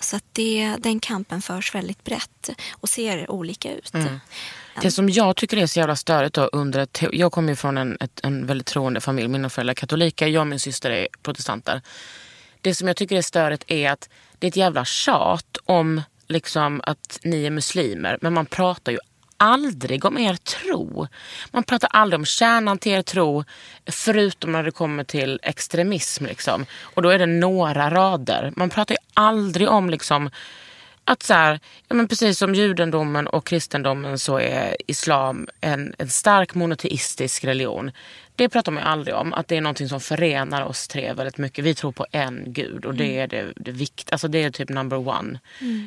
[0.00, 3.94] Så att det, den kampen förs väldigt brett och ser olika ut.
[3.94, 4.20] Mm.
[4.82, 7.78] Det som jag tycker är så jävla störigt då under ett, Jag kommer ju från
[7.78, 9.28] en, ett, en väldigt troende familj.
[9.28, 11.82] Mina föräldrar är katoliker, jag och min syster är protestanter.
[12.60, 16.80] Det som jag tycker är störigt är att det är ett jävla tjat om liksom
[16.84, 18.18] att ni är muslimer.
[18.20, 18.98] Men man pratar ju
[19.36, 21.06] aldrig om er tro.
[21.50, 23.44] Man pratar aldrig om kärnan till er tro
[23.86, 26.26] förutom när det kommer till extremism.
[26.26, 26.66] Liksom.
[26.80, 28.52] Och då är det några rader.
[28.56, 30.30] Man pratar ju aldrig om liksom,
[31.08, 36.08] Att så här, ja, men precis som judendomen och kristendomen så är islam en, en
[36.08, 37.90] stark monoteistisk religion.
[38.36, 41.38] Det pratar man ju aldrig om, att det är någonting som förenar oss tre väldigt
[41.38, 41.64] mycket.
[41.64, 44.68] Vi tror på en gud och det är det, det vikt, alltså det är typ
[44.68, 45.38] number one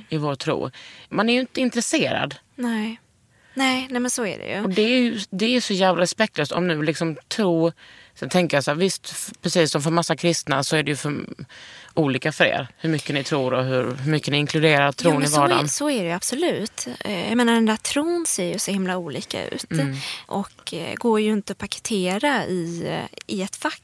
[0.09, 0.71] i vår tro.
[1.09, 2.35] Man är ju inte intresserad.
[2.55, 2.99] Nej.
[3.59, 4.61] Nej, nej men så är det ju.
[4.63, 7.71] Och det är ju det är så jävla respektlöst om nu liksom tro...
[8.15, 10.95] Sen tänker jag så här, visst, precis som för massa kristna så är det ju
[10.95, 11.25] för
[11.93, 12.67] olika för er.
[12.77, 15.35] Hur mycket ni tror och hur, hur mycket ni inkluderar tron Jo, i men så,
[15.35, 15.69] är, vardagen.
[15.69, 16.87] så är det ju absolut.
[16.99, 19.71] Eh, Jag menar den där tron ser ju så himla olika ut.
[19.71, 19.95] Mm.
[20.25, 23.81] Och eh, går ju inte att paketera i, eh, i ett fack.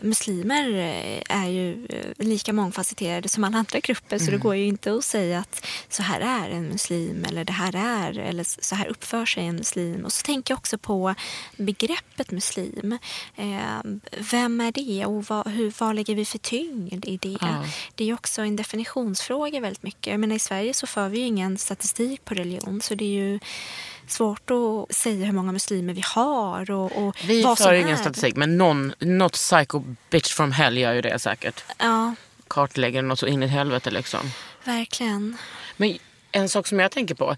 [0.00, 4.18] Muslimer eh, är ju eh, lika mångfacetterade som alla andra grupper.
[4.18, 4.40] Så det Mm.
[4.40, 8.18] går ju inte att säga att så här är en muslim eller det här är
[8.18, 10.04] eller så här uppför sig en muslim.
[10.04, 11.14] Och så tänker jag också på
[11.56, 12.98] begreppet muslim.
[13.36, 13.56] Eh,
[14.30, 17.38] Vem är det och vad, hur, vad lägger vi för tyngd i det?
[17.40, 17.64] Ja.
[17.94, 20.06] Det är också en definitionsfråga väldigt mycket.
[20.10, 23.08] Jag menar, I Sverige så för vi ju ingen statistik på religion så det är
[23.08, 23.38] ju
[24.10, 27.96] svårt att säga hur många muslimer vi har och, och Vi vad för ingen är.
[27.96, 31.64] statistik men någon, något psycho bitch from hell gör ju det säkert.
[31.78, 32.14] Ja,
[32.48, 34.20] Kartlägger något så in i helvete liksom.
[34.64, 35.36] verkligen.
[35.76, 35.98] Men
[36.32, 37.36] en sak som jag tänker på.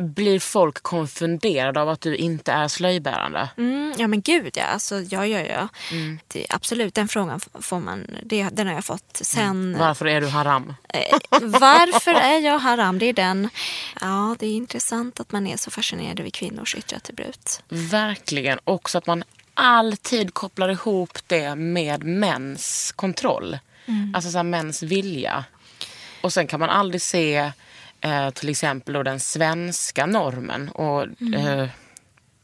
[0.00, 3.48] Blir folk konfunderade av att du inte är slöjbärande?
[3.56, 5.68] Mm, ja men gud ja, alltså, ja, ja, ja.
[5.92, 6.18] Mm.
[6.28, 9.18] Det, absolut, den frågan får man, det, den har jag fått.
[9.22, 10.74] Sen, Varför är du haram?
[10.88, 12.98] eh, varför är jag haram?
[12.98, 13.48] Det är den.
[14.00, 17.62] Ja, det är intressant att man är så fascinerad över kvinnors yttre attribut.
[17.68, 18.58] Verkligen.
[18.64, 23.58] Också att man alltid kopplar ihop det med mäns kontroll.
[24.14, 25.44] Alltså så här, mäns vilja.
[26.20, 27.52] Och sen kan man aldrig se
[28.00, 30.68] eh, till exempel då den svenska normen.
[30.68, 31.02] Och
[31.34, 31.68] eh,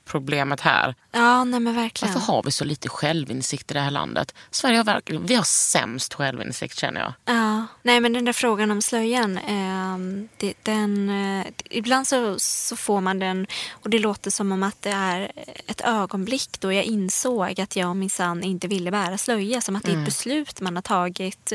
[0.05, 0.95] problemet här.
[1.13, 2.15] Ja, nej men verkligen.
[2.15, 4.35] Varför har vi så lite självinsikt i det här landet?
[4.51, 7.13] Sverige har verkligen, vi har sämst självinsikt känner jag.
[7.25, 9.39] Ja, nej men den där frågan om slöjan.
[9.39, 14.63] Eh, det, den, eh, ibland så, så får man den och det låter som om
[14.63, 15.33] att det är
[15.67, 19.61] ett ögonblick då jag insåg att jag minsann inte ville bära slöja.
[19.61, 21.53] Som att det är ett beslut man har tagit.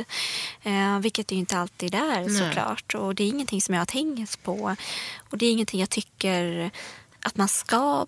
[0.63, 2.95] Eh, vilket det ju inte alltid är såklart.
[2.95, 4.75] Och det är ingenting som jag har tänkt på.
[5.29, 6.71] Och det är ingenting jag tycker
[7.21, 8.05] att man ska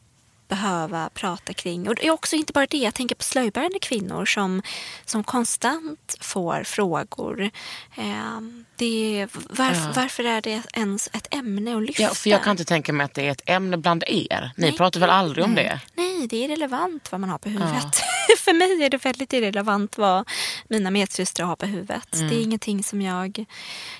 [0.51, 1.87] behöva prata kring.
[1.87, 4.61] Och det är också inte bara det, jag tänker på slöjbärande kvinnor som,
[5.05, 7.51] som konstant får frågor.
[7.95, 8.41] Eh,
[8.75, 9.91] det, varf, Ja.
[9.95, 12.03] Varför är det ens ett ämne att lyfta?
[12.03, 14.51] Ja, för jag kan inte tänka mig att det är ett ämne bland er.
[14.57, 15.63] Ni Nej, pratar väl aldrig om nej.
[15.63, 15.79] det?
[15.95, 17.95] Nej, det är irrelevant vad man har på huvudet.
[18.37, 20.29] För mig är det väldigt irrelevant vad
[20.67, 22.15] mina medsystrar har på huvudet.
[22.15, 22.29] Mm.
[22.29, 23.45] Det är ingenting som jag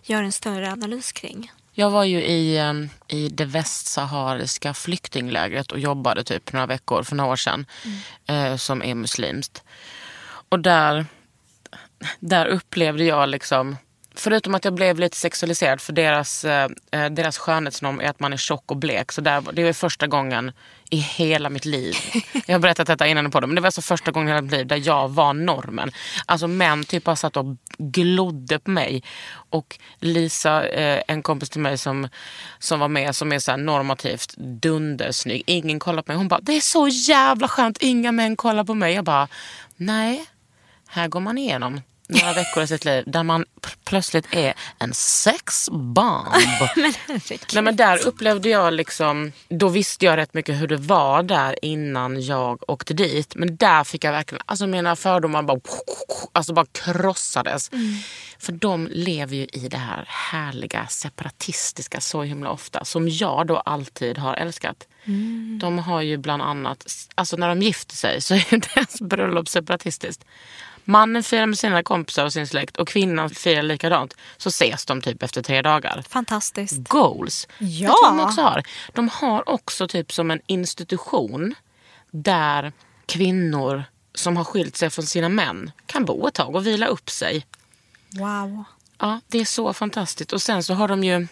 [0.03, 1.51] gör en större analys kring.
[1.73, 2.73] Jag var ju i, eh,
[3.17, 7.65] i det västsahariska flyktinglägret och jobbade typ några veckor för några år sedan.
[8.25, 9.63] Eh, som är muslimskt.
[10.49, 11.05] Och där,
[12.19, 13.77] där upplevde jag liksom
[14.15, 18.33] Förutom att jag blev lite sexualiserad för deras, eh, eh, deras skönhetsnorm är att man
[18.33, 19.11] är tjock och blek.
[19.11, 20.51] Så där, det var första gången
[20.89, 21.95] i hela mitt liv.
[22.47, 24.41] Jag har berättat detta innan på det, men det var alltså första gången i hela
[24.41, 25.91] mitt liv där jag var normen.
[26.25, 27.45] Alltså män typ bara satt och
[27.77, 29.03] glodde på mig.
[29.33, 32.07] Och Lisa, eh, en kompis till mig som,
[32.59, 35.43] som var med, som är så normativt dundersnygg.
[35.45, 36.17] Ingen kollar på mig.
[36.17, 38.93] Hon bara, det är så jävla skönt, inga män kollar på mig.
[38.93, 39.27] Jag bara,
[39.75, 40.25] nej,
[40.87, 43.45] här går man igenom några veckor i sitt liv där man
[43.85, 46.27] plötsligt är en sexbomb.
[47.53, 51.65] Nej, men där upplevde jag liksom, då visste jag rätt mycket hur det var där
[51.65, 53.35] innan jag åkte dit.
[53.35, 55.59] Men där fick jag verkligen, alltså mina fördomar bara,
[56.33, 57.71] alltså bara krossades.
[58.39, 62.85] För de lever ju i det här härliga separatistiska så himla ofta.
[62.85, 64.87] Som jag då alltid har älskat.
[65.59, 69.49] De har ju bland annat, alltså när de gifter sig så är ju deras bröllop
[69.49, 70.25] separatistiskt.
[70.85, 74.17] Mannen firar med sina kompisar och sin släkt och kvinnan firar likadant.
[74.37, 76.03] Så ses de typ efter tre dagar.
[76.09, 76.89] Fantastiskt.
[76.89, 77.47] Goals.
[77.59, 77.87] Ja.
[77.87, 78.63] Tror de också har.
[78.93, 81.55] De har också typ som en institution
[82.11, 82.71] där
[83.05, 87.09] kvinnor som har skilt sig från sina män kan bo ett tag och vila upp
[87.09, 87.45] sig.
[88.09, 88.63] Wow.
[88.97, 90.33] Ja, det är så fantastiskt.
[90.33, 91.27] Och sen så har de ju,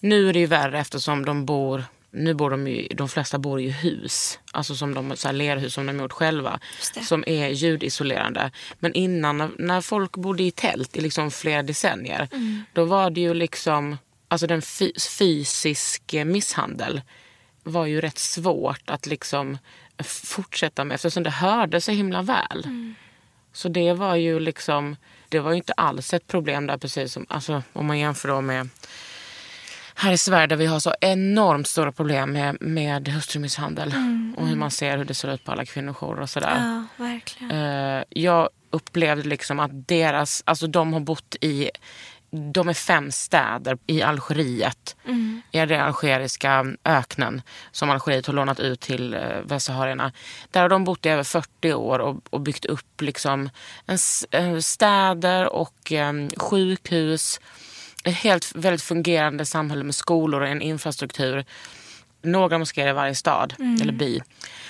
[0.00, 3.60] nu är det ju värre eftersom de bor, nu bor de ju, de flesta bor
[3.60, 4.38] i hus.
[4.52, 6.60] Alltså som de, så här lerhus som de gjort själva.
[7.02, 8.50] Som är ljudisolerande.
[8.78, 12.28] Men innan när- folk bodde i tält i liksom flera decennier.
[12.72, 13.98] Då var det ju liksom,
[14.28, 17.00] alltså den fy, fysisk misshandel
[17.62, 19.58] var ju rätt svårt att liksom
[20.04, 22.66] fortsätta med eftersom det hörde så himla väl.
[23.52, 24.96] Så det var ju liksom,
[25.28, 28.40] det var ju inte alls ett problem där precis som, alltså om man jämför då
[28.40, 28.68] med
[29.94, 33.94] här i Sverige där vi har så enormt stora problem med, med hustrumisshandel
[34.36, 36.84] och hur man ser hur det ser ut på alla kvinnojourer och sådär.
[36.98, 37.50] Ja, verkligen.
[37.50, 41.70] Eh, jag upplevde liksom att deras, alltså de har bott i
[42.52, 44.96] de är fem städer i Algeriet.
[45.50, 50.12] I den algeriska öknen som Algeriet har lånat ut till eh, västsaharierna.
[50.50, 53.50] Där har de bott i över 40 år och, och byggt upp liksom
[53.86, 53.98] en,
[54.30, 57.40] eh, städer och eh, sjukhus.
[58.04, 61.44] Ett helt väldigt fungerande samhälle med skolor och en infrastruktur.
[62.22, 64.20] Några moskéer i varje stad eller by.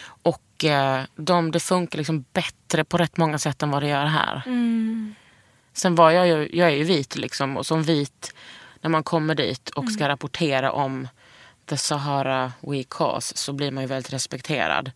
[0.04, 4.04] Och eh, de, det funkar liksom bättre på rätt många sätt än vad det gör
[4.04, 4.42] här.
[5.72, 8.34] Sen var jag ju, jag är ju vit liksom och som vit
[8.80, 11.08] när man kommer dit och ska rapportera om
[11.66, 14.92] the Sahara We Cause så blir man ju väldigt respekterad.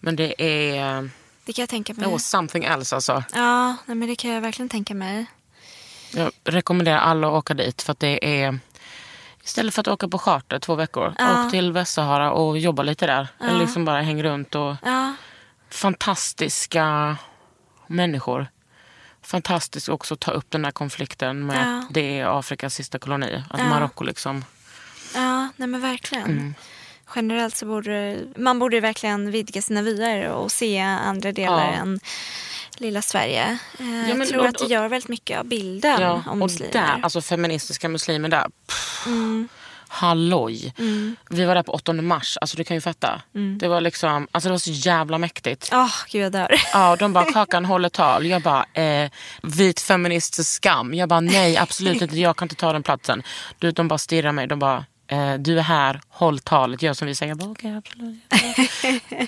[0.00, 1.10] Men det är
[1.44, 2.10] Det kan jag tänka mig.
[2.10, 3.24] was something else alltså.
[3.34, 5.26] Ja, nej, men det kan jag verkligen tänka mig.
[6.16, 8.58] Jag rekommenderar alla att åka dit för att det är
[9.44, 13.28] Istället för att åka på charter två veckor, åk till Västsahara och jobba lite där.
[13.40, 15.14] Eller liksom bara häng runt och Ja,
[15.70, 17.16] fantastiska
[17.86, 18.46] människor.
[19.22, 21.78] Fantastiskt också att ta upp den här konflikten med Ja.
[21.78, 23.42] att det är Afrikas sista koloni.
[23.50, 23.68] Att Ja.
[23.68, 24.44] Marocko liksom...
[25.14, 26.24] ja nej men verkligen.
[26.30, 26.54] Mm.
[27.14, 31.72] Generellt så borde man borde verkligen vidga sina vyer och se andra delar Ja.
[31.72, 32.00] än
[32.80, 33.58] lilla Sverige.
[33.78, 36.50] Eh, men jag tror och- att det gör väldigt mycket av bilden Ja, om och
[36.50, 36.72] muslimer.
[36.72, 38.46] där, alltså feministiska muslimer där.
[38.66, 39.48] Pff, Mm.
[39.88, 40.74] Halloj.
[41.30, 43.20] Vi var där på 8 mars, alltså du kan ju fatta.
[43.34, 43.58] Mm.
[43.58, 45.70] Det var liksom, alltså det var så jävla mäktigt.
[45.72, 46.54] Åh, gud jag dör.
[46.72, 48.26] Ja, de bara Kakan håller tal.
[48.26, 49.10] Jag bara eh,
[49.42, 50.94] vit feminists skam.
[50.94, 53.22] Jag bara nej absolut inte, jag kan inte ta den platsen.
[53.58, 54.46] Du, de bara stirrar mig.
[54.46, 54.84] De bara
[55.38, 57.30] du är här, håll talet, gör som vi säger.
[57.30, 58.16] Jag bara okej absolut.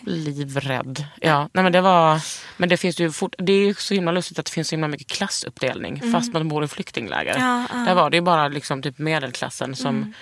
[0.02, 1.04] Livrädd.
[1.20, 2.20] Ja, nej men det var,
[2.56, 4.72] men det finns ju fort, det är ju så himla lustigt att det finns så
[4.72, 7.34] himla mycket klassuppdelning fast man bor i flyktingläger.
[7.36, 7.46] Mm.
[7.46, 7.84] Ja, ja.
[7.84, 10.14] Där var det ju bara liksom typ medelklassen som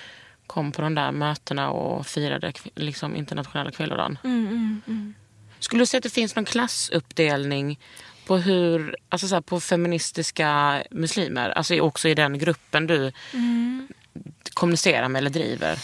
[0.47, 4.17] kom på de där mötena och firade liksom internationella kvinnodagen.
[4.23, 5.13] Mm,
[5.59, 7.79] Skulle du säga att det finns någon klassuppdelning
[8.27, 11.49] på hur, alltså så här, på feministiska muslimer?
[11.49, 13.87] Alltså också i den gruppen du Mm.
[14.53, 15.79] Kommunicerar med eller driver?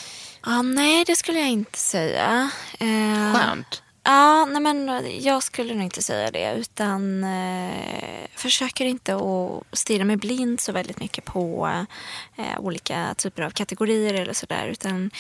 [0.45, 2.51] Ja, nej, det skulle jag inte säga.
[2.79, 3.83] Eh, Skönt.
[4.03, 6.53] Ja, nej men jag skulle nog inte säga det.
[6.53, 11.69] Utan eh, försöker inte att stirra mig blind så väldigt mycket på
[12.37, 14.67] eh, olika typer av kategorier eller sådär.
[14.67, 15.11] Utan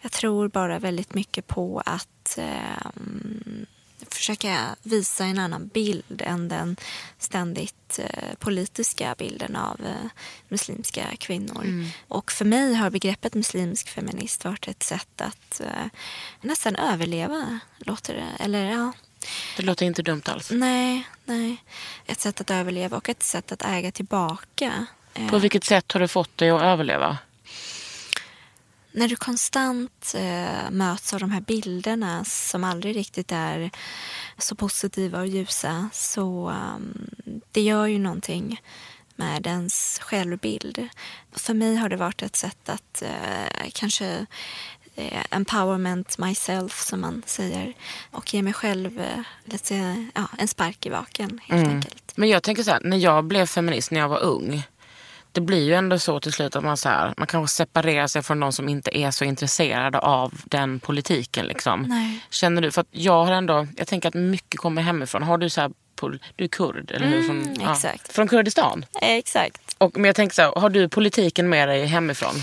[0.00, 2.90] jag tror bara väldigt mycket på att eh,
[4.10, 6.76] försöka visa en annan bild än den
[7.18, 10.10] ständigt eh, politiska bilden av eh,
[10.48, 11.90] muslimska kvinnor.
[12.08, 15.86] Och för mig har begreppet muslimsk feminist varit ett sätt att eh,
[16.40, 18.44] nästan överleva, låter det.
[18.44, 18.92] Eller ja,
[19.56, 20.50] Det låter inte dumt alls.
[20.50, 21.56] nej, nej.
[22.06, 24.86] Ett sätt att överleva och ett sätt att äga tillbaka.
[25.14, 27.18] Eh, På vilket sätt har du fått dig att överleva?
[28.94, 33.70] När du konstant eh, möts av de här bilderna som aldrig riktigt är
[34.38, 37.10] så positiva och ljusa så um,
[37.52, 38.60] det gör ju någonting
[39.16, 40.88] med ens självbild.
[41.32, 44.26] För mig har det varit ett sätt att eh, kanske
[44.94, 47.74] eh, empowerment myself som man säger
[48.10, 52.12] och ge mig själv eh, lite, ja, en spark i baken helt enkelt.
[52.16, 54.62] Men jag tänker så här, när jag blev feminist när jag var ung.
[55.34, 58.22] Det blir ju ändå så till slut att man, så här, man kanske separerar sig
[58.22, 61.46] från de som inte är så intresserade av den politiken.
[61.46, 61.82] Liksom.
[61.82, 62.20] Nej.
[62.30, 65.22] Känner du, för att jag har ändå, jag tänker att mycket kommer hemifrån.
[65.22, 65.70] Har du så här,
[66.36, 67.22] du är kurd, eller hur?
[67.22, 68.12] Från, Mm, exakt.
[68.12, 68.84] från Kurdistan.
[69.02, 69.63] Eh, Exakt.
[69.78, 72.34] Och, men jag tänker så här, har du politiken med dig hemifrån?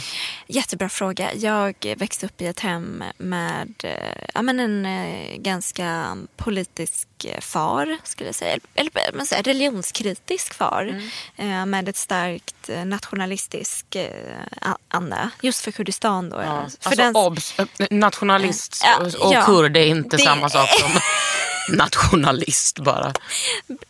[0.47, 1.33] Jättebra fråga.
[1.33, 7.39] Jag växte upp i ett hem med eh, ja, men en eh, ganska politisk eh,
[7.39, 8.57] far, skulle jag säga.
[8.75, 11.01] Eller man säger, religionskritisk far.
[11.35, 13.85] Eh, med ett starkt nationalistisk
[14.87, 15.29] anda.
[15.41, 16.35] Just för Kurdistan då.
[16.37, 16.43] Ja.
[16.79, 17.55] För Alltså den- obs,
[17.91, 18.85] nationalist
[19.19, 19.43] och ja.
[19.45, 20.89] kurd är inte Det- samma sak som
[21.71, 23.13] nationalist bara.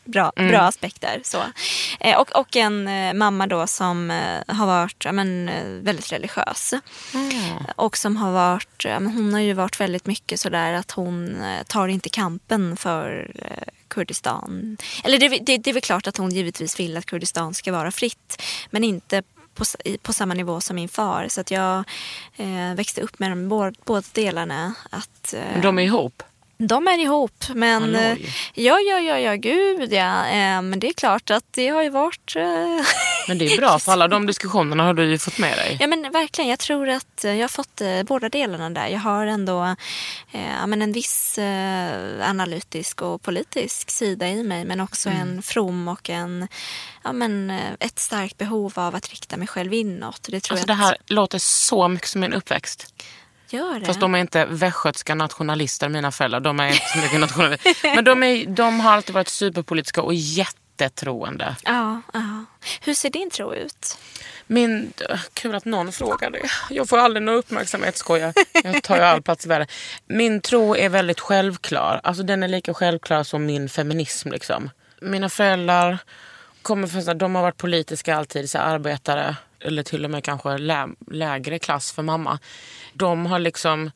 [0.05, 0.51] bra, Mm.
[0.51, 1.21] bra aspekter.
[1.23, 1.43] Så.
[1.99, 5.51] Eh, och, och en eh, mamma då som eh, har varit ja, men,
[5.83, 6.73] väldigt religiös.
[7.75, 11.43] Och som har varit, ja, men hon har ju varit väldigt mycket sådär att hon
[11.67, 13.31] tar inte kampen för
[13.87, 14.77] Kurdistan.
[15.03, 17.91] Eller det, det, det är väl klart att hon givetvis vill att Kurdistan ska vara
[17.91, 18.41] fritt.
[18.69, 19.23] Men inte
[19.55, 19.63] på,
[20.01, 21.27] på samma nivå som min far.
[21.29, 21.83] Så att jag
[22.37, 24.73] eh, växte upp med de båda, båda delarna.
[24.89, 26.23] Att, eh, De är ihop.
[26.67, 28.01] De är ihop, men Halloj.
[28.01, 30.25] eh, ja, ja, ja, ja, gud ja.
[30.27, 32.35] Eh, Men det är klart att det har ju varit...
[32.35, 32.85] eh,
[33.27, 35.77] Men det är bra, för alla de diskussionerna har du ju fått med dig.
[35.79, 38.87] Ja men verkligen, jag tror att jag har fått båda delarna där.
[38.87, 39.75] Jag har ändå
[40.31, 45.21] eh, men en viss eh, analytisk och politisk sida i mig men också Mm.
[45.21, 46.47] en from och en,
[47.03, 47.49] ja, men,
[47.79, 50.27] ett starkt behov av att rikta mig själv inåt.
[50.29, 52.93] Det tror Alltså jag det här låter så mycket som min uppväxt.
[53.53, 53.85] Gör det.
[53.85, 56.39] Fast de är inte västgötska nationalister, mina föräldrar.
[56.39, 57.95] De är inte så mycket nationalister.
[57.95, 61.55] Men de, är, de har alltid varit superpolitiska och jättetroende.
[61.63, 62.45] Ja, ja.
[62.81, 63.97] Hur ser din tro ut?
[64.47, 64.93] Min,
[65.33, 66.49] kul att någon frågar det.
[66.69, 68.33] Jag får aldrig någon uppmärksamhet, skojar.
[68.63, 69.67] Jag tar ju all plats i världen.
[70.07, 72.01] Min tro är väldigt självklar.
[72.03, 74.31] Alltså den är lika självklar som min feminism.
[74.31, 74.69] Liksom.
[75.01, 75.97] Mina föräldrar
[76.61, 80.87] kommer från, de har varit politiska alltid, så arbetare eller till och med kanske lä,
[81.11, 82.39] lägre klass för mamma.
[82.93, 83.91] De har liksom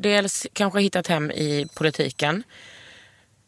[0.00, 2.42] dels kanske hittat hem i politiken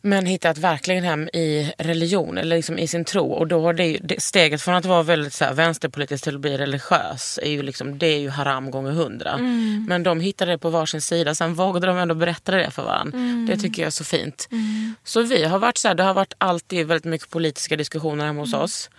[0.02, 3.32] men hittat verkligen hem i religion, eller liksom i sin tro.
[3.32, 6.40] Och då har det, det steget från att vara väldigt så här, vänsterpolitisk till att
[6.40, 9.32] bli religiös, är ju liksom, det är ju haram gånger hundra.
[9.32, 9.86] Mm.
[9.88, 13.18] Men de hittade det på varsin sida, sen vågade de ändå berätta det för varandra.
[13.18, 13.46] Mm.
[13.46, 14.48] Det tycker jag är så fint.
[14.50, 14.94] Mm.
[15.04, 18.40] Så vi har varit så här, det har varit alltid väldigt mycket politiska diskussioner hemma
[18.40, 18.90] hos oss.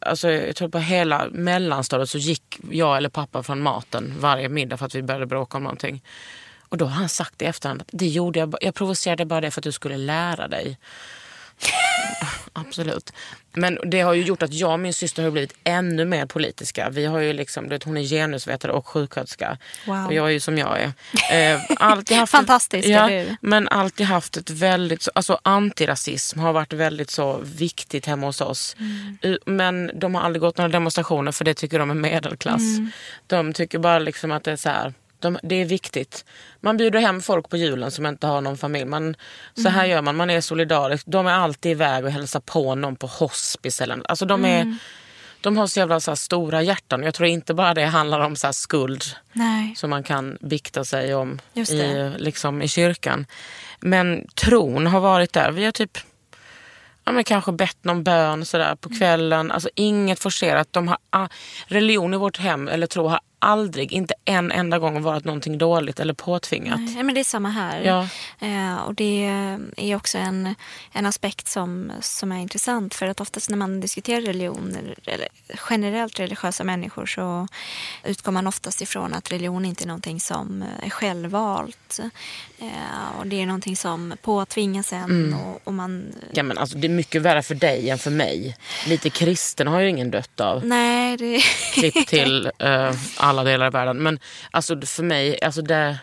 [0.00, 4.76] Alltså, jag tror på hela mellanstadiet så gick jag eller pappa från maten varje middag
[4.76, 6.02] för att vi började bråka om någonting.
[6.68, 9.50] Och då har han sagt i efterhand att det gjorde jag, jag provocerade bara det
[9.50, 10.78] för att du skulle lära dig.
[12.52, 13.12] Absolut.
[13.52, 16.90] Men det har ju gjort att jag och min syster har blivit ännu mer politiska.
[16.90, 19.58] Vi har ju liksom, vet, hon är genusvetare och sjuksköterska.
[19.86, 20.06] Wow.
[20.06, 21.54] Och jag är ju som jag är.
[21.54, 23.36] Eh, alltid haft Fantastisk ja, du.
[23.40, 28.76] Men alltid haft ett väldigt, alltså antirasism har varit väldigt så viktigt hemma hos oss.
[28.78, 29.38] Mm.
[29.46, 32.78] Men de har aldrig gått några demonstrationer för det tycker de är medelklass.
[32.78, 32.90] Mm.
[33.26, 36.24] De tycker bara liksom att det är så här de, det är viktigt.
[36.60, 38.84] Man bjuder hem folk på julen som inte har någon familj.
[38.84, 39.16] Man,
[39.54, 39.90] så här mm.
[39.90, 41.06] gör man, man är solidarisk.
[41.06, 43.80] De är alltid iväg och hälsar på någon på hospice.
[43.80, 44.76] Eller, alltså de, är, mm.
[45.40, 47.02] de har så jävla så stora hjärtan.
[47.02, 49.74] Jag tror inte bara det handlar om så skuld Nej.
[49.76, 53.26] som man kan bikta sig om i, liksom, i kyrkan.
[53.80, 55.50] Men tron har varit där.
[55.50, 55.98] Vi har typ
[57.08, 58.98] ja, men kanske bett någon bön sådär på mm.
[58.98, 59.50] kvällen.
[59.50, 60.68] Alltså inget forcerat.
[60.70, 61.28] De har, ah,
[61.66, 66.00] religion i vårt hem eller tro har aldrig, inte en enda gång varit någonting dåligt
[66.00, 66.80] eller påtvingat.
[66.80, 67.82] Nej, men det är samma här.
[67.82, 68.08] Ja.
[68.46, 69.24] Eh, och det
[69.76, 70.54] är också en,
[70.92, 74.76] en aspekt som, som är intressant för att oftast när man diskuterar religion
[75.06, 75.28] eller
[75.70, 77.48] generellt religiösa människor så
[78.04, 82.00] utgår man oftast ifrån att religion inte är någonting som är självvalt.
[82.58, 85.04] Eh, och det är någonting som påtvingas en.
[85.04, 85.40] Mm.
[85.40, 86.14] Och, och, man...
[86.32, 88.56] ja, men alltså, det är mycket värre för dig än för mig.
[88.86, 90.66] Lite kristen har ju ingen dött av.
[90.66, 91.40] Nej, det...
[91.74, 92.92] Klipp till uh,
[93.28, 94.02] alla delar av världen.
[94.02, 94.18] Men
[94.50, 95.98] alltså för mig, alltså det,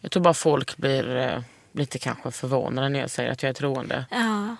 [0.00, 1.38] jag tror bara folk blir eh,
[1.72, 4.04] lite kanske förvånade när jag säger att jag är troende.
[4.10, 4.56] Ja.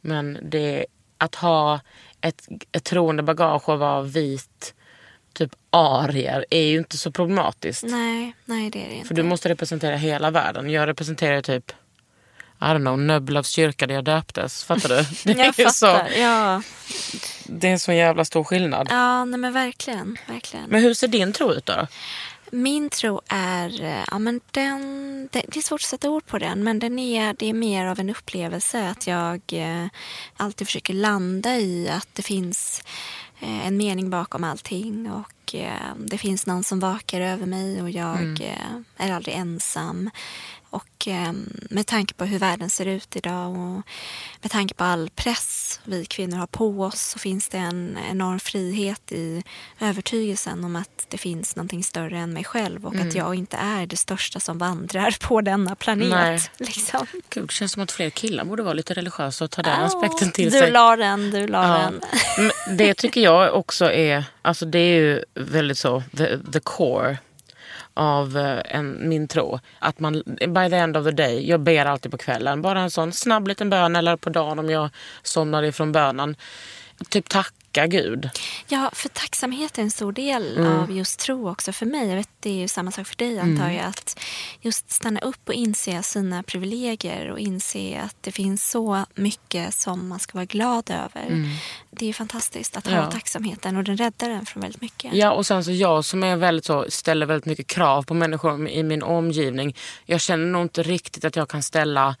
[0.00, 0.86] Men det,
[1.18, 1.80] att ha
[2.20, 4.74] ett, ett troende bagage och vara vit,
[5.32, 7.84] typ arier, är ju inte så problematiskt.
[7.84, 9.08] Nej, nej det är det inte.
[9.08, 10.70] För du måste representera hela världen.
[10.70, 11.72] Jag representerar typ
[12.60, 14.64] i don't know, Nöbbelövs kyrka där jag döptes.
[14.64, 14.94] Fattar du?
[15.34, 16.62] Det är jag fattar, så, ja.
[17.46, 18.86] Det är en så jävla stor skillnad.
[18.90, 20.70] Ja, nej men verkligen, verkligen.
[20.70, 21.86] Men hur ser din tro ut då?
[22.50, 26.38] Min tro är, eh, ja men den, det, det är svårt att sätta ord på
[26.38, 29.86] den, men den är, det är mer av en upplevelse att jag eh,
[30.36, 32.82] alltid försöker landa i att det finns
[33.40, 37.90] eh, en mening bakom allting och eh, det finns någon som vakar över mig och
[37.90, 38.42] jag mm.
[38.42, 40.10] Eh, är aldrig ensam.
[40.74, 41.32] Och eh,
[41.70, 43.82] med tanke på hur världen ser ut idag och
[44.42, 48.40] med tanke på all press vi kvinnor har på oss så finns det en enorm
[48.40, 49.42] frihet i
[49.80, 53.08] övertygelsen om att det finns någonting större än mig själv och mm.
[53.08, 56.10] att jag inte är det största som vandrar på denna planet.
[56.10, 56.40] Nej.
[56.56, 57.06] Liksom.
[57.30, 59.84] Gud, det känns som att fler killar borde vara lite religiösa och ta den oh,
[59.84, 60.66] aspekten till du sig.
[60.66, 61.90] Du la den, du la ja.
[62.36, 62.76] den.
[62.76, 67.18] det tycker jag också är, alltså det är ju väldigt så, the, the core
[67.94, 69.60] av eh, en, min tro.
[69.78, 72.62] Att man, by the end of the day, jag ber alltid på kvällen.
[72.62, 74.90] Bara en sån snabb liten bön eller på dagen om jag
[75.22, 76.36] somnar ifrån bönen.
[77.08, 78.30] Typ tack tacka Gud.
[78.68, 80.78] Ja, för tacksamhet är en stor del mm.
[80.78, 82.08] av just tro också för mig.
[82.08, 83.76] Jag vet, det är ju samma sak för dig antar mm.
[83.76, 83.86] jag.
[83.86, 84.20] Att
[84.60, 90.08] just stanna upp och inse sina privilegier och inse att det finns så mycket som
[90.08, 91.26] man ska vara glad över.
[91.26, 91.48] Mm.
[91.90, 93.10] Det är fantastiskt att ha ja.
[93.10, 95.14] tacksamheten och den räddar en från väldigt mycket.
[95.14, 98.68] Ja, och sen så jag som är väldigt så, ställer väldigt mycket krav på människor
[98.68, 99.76] i min omgivning.
[100.06, 102.16] Jag känner nog inte riktigt att jag kan ställa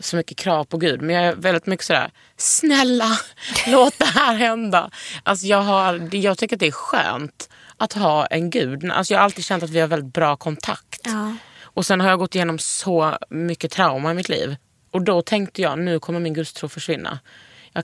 [0.00, 1.02] så mycket krav på Gud.
[1.02, 3.18] Men jag är väldigt mycket sådär, snälla
[3.66, 4.90] låt det här hända.
[5.22, 8.90] Alltså jag, har, jag tycker att det är skönt att ha en Gud.
[8.90, 11.00] Alltså jag har alltid känt att vi har väldigt bra kontakt.
[11.04, 11.36] Ja.
[11.62, 14.56] Och sen har jag gått igenom så mycket trauma i mitt liv.
[14.90, 17.18] Och då tänkte jag, nu kommer min gudstro försvinna.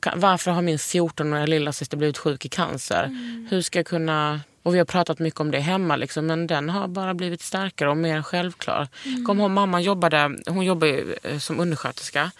[0.01, 3.05] Kan, varför har min 14-åriga lillasyster blivit sjuk i cancer?
[3.05, 3.49] Mm.
[3.51, 6.69] Hur ska jag kunna och vi har pratat mycket om det hemma liksom, men den
[6.71, 8.89] har bara blivit starkare och mer självklar.
[9.05, 9.25] Mm.
[9.25, 12.31] Kom ihåg, mamma jobbade, hon jobbade eh, som undersköterska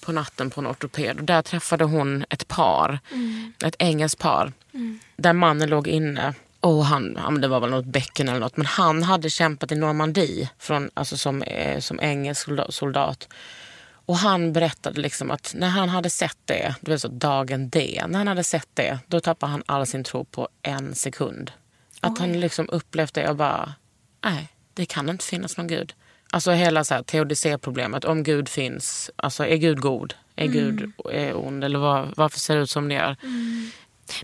[0.00, 3.52] på natten på en ortoped och där träffade hon ett par, mm.
[3.64, 4.98] ett engelskt par, mm.
[5.16, 9.02] där mannen låg inne och han, det var väl något bäcken eller något, men han
[9.02, 13.28] hade kämpat i Normandie från, alltså som, eh, som engelsk soldat
[14.06, 18.02] Och han berättade liksom att när han hade sett det, det var så dagen D,
[18.08, 21.50] när han hade sett det, då tappade han all sin tro på en sekund.
[22.06, 23.74] Att han liksom upplevde det och bara,
[24.24, 25.94] nej, det kan inte finnas någon gud.
[26.30, 30.14] Alltså hela så här teodicéproblemet, om Gud finns, alltså är Gud god?
[30.36, 31.64] Är Gud är ond?
[31.64, 33.16] Eller var, varför ser det ut som det gör?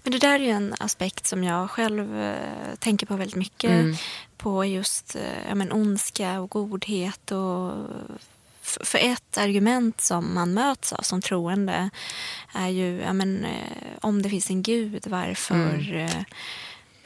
[0.02, 3.70] Men det där är ju en aspekt som jag själv eh, tänker på väldigt mycket.
[3.70, 3.96] Mm.
[4.36, 7.30] På just eh, ja, men ondska och godhet.
[7.30, 7.72] Och
[8.62, 11.90] för ett argument som man möts av som troende
[12.52, 16.22] är ju ja, men, eh, om det finns en gud, varför eh,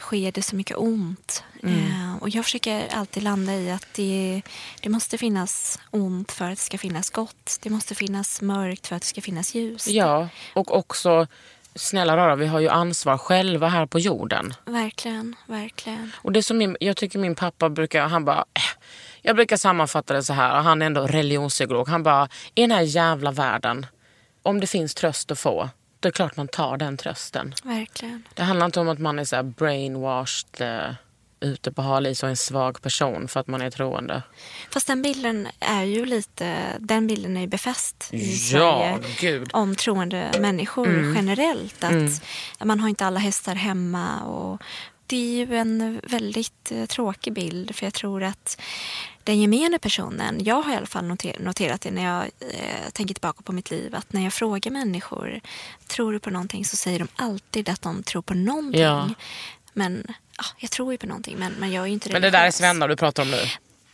[0.06, 1.44] sker det så mycket ont?
[1.62, 4.42] Eh, och jag försöker alltid landa i att det,
[4.80, 7.58] det måste finnas ont för att det ska finnas gott.
[7.62, 9.88] Det måste finnas mörkt för att det ska finnas ljus.
[9.88, 11.26] Ja, och också,
[11.74, 14.54] snälla rara, vi har ju ansvar själva här på jorden.
[14.64, 16.12] Verkligen, verkligen.
[16.16, 18.62] Och det som min, jag tycker min pappa brukar, han bara, "Eh."
[19.22, 21.88] jag brukar sammanfatta det så här, och han är ändå religionspsykolog.
[21.88, 23.86] Han bara, i den här jävla världen,
[24.42, 25.70] om det finns tröst att få,
[26.06, 27.54] då är det klart man tar den trösten.
[27.62, 28.22] Verkligen.
[28.34, 30.94] Det handlar inte om att man är så brainwashed, eh,
[31.40, 34.22] ute på hal is och en svag person för att man är troende.
[34.70, 39.44] Fast den bilden är ju lite, den bilden är ju befäst i Ja, Sverige.
[39.52, 41.84] Om troende människor generellt.
[41.84, 42.22] Att
[42.64, 44.22] man har inte alla hästar hemma.
[44.22, 44.62] Och
[45.06, 47.74] det är ju en väldigt eh, tråkig bild.
[47.74, 48.60] För jag tror att
[49.26, 53.14] den gemene personen, jag har i alla fall noter, noterat det när jag eh, tänker
[53.14, 53.94] tillbaka på mitt liv.
[53.94, 55.40] Att när jag frågar människor,
[55.86, 56.64] tror du på någonting?
[56.64, 58.80] Så säger de alltid att de tror på någonting.
[58.80, 59.10] Ja.
[59.72, 60.06] Men
[60.38, 61.36] ja, jag tror ju på någonting.
[61.38, 63.40] Men, men jag är inte Men det där är svennar du pratar om nu.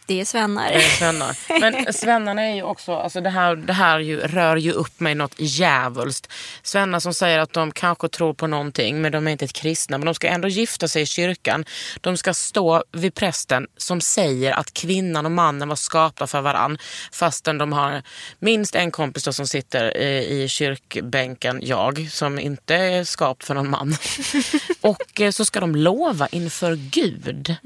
[0.06, 0.68] Det är svennar.
[0.68, 1.60] Det är svennar.
[1.60, 5.14] Men svennarna är ju också, alltså det här, det här ju, rör ju upp mig
[5.14, 6.32] något djävulskt.
[6.62, 9.98] Svennar som säger att de kanske tror på någonting men de är inte kristna.
[9.98, 11.64] Men de ska ändå gifta sig i kyrkan.
[12.00, 16.78] De ska stå vid prästen som säger att kvinnan och mannen var skapta för varann.
[17.12, 18.02] Fastän de har
[18.38, 23.70] minst en kompis som sitter i, i kyrkbänken, jag, som inte är skapt för någon
[23.70, 23.96] man.
[24.80, 27.56] och eh, så ska de lova inför Gud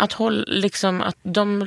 [0.00, 1.64] att, håll, liksom, att de,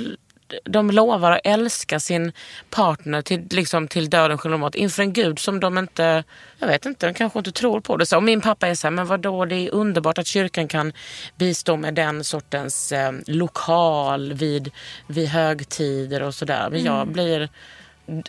[0.64, 2.32] de lovar att älska sin
[2.70, 6.24] partner till, liksom, till döden skiljer dem åt inför en gud som de inte,
[6.60, 8.06] jag vet inte, de kanske inte tror på det.
[8.06, 10.94] Så, och min pappa är så här, men vadå, det är underbart att kyrkan kan
[11.36, 14.72] bistå med den sortens eh, lokal vid,
[15.08, 16.70] vid högtider och sådär.
[16.72, 17.50] Men jag blir,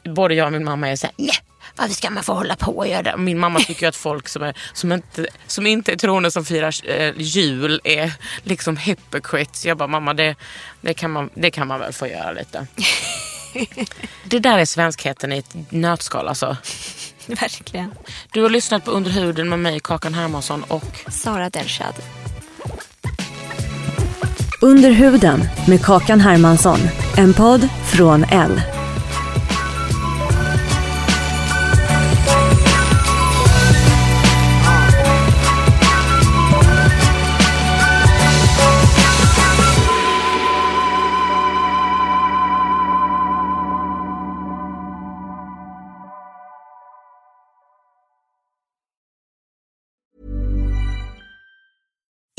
[0.02, 1.53] både jag och min mamma är så här, nej.
[1.76, 3.16] Varför ska man få hålla på och göra det?
[3.16, 6.90] Min mamma tycker att folk som, är, som, inte, som inte är troende som firar
[6.90, 8.12] eh, jul är
[8.42, 9.66] liksom hypocrites.
[9.66, 10.34] Jag bara, mamma det,
[10.80, 12.66] det, kan man, det kan man väl få göra lite.
[14.24, 16.56] det där är svenskheten i ett nötskal alltså.
[17.26, 17.94] Verkligen.
[18.32, 21.94] Du har lyssnat på Under huden med mig, Kakan Hermansson och Sara Delshad.
[24.60, 26.78] Under huden med Kakan Hermansson.
[27.16, 28.60] En podd från L.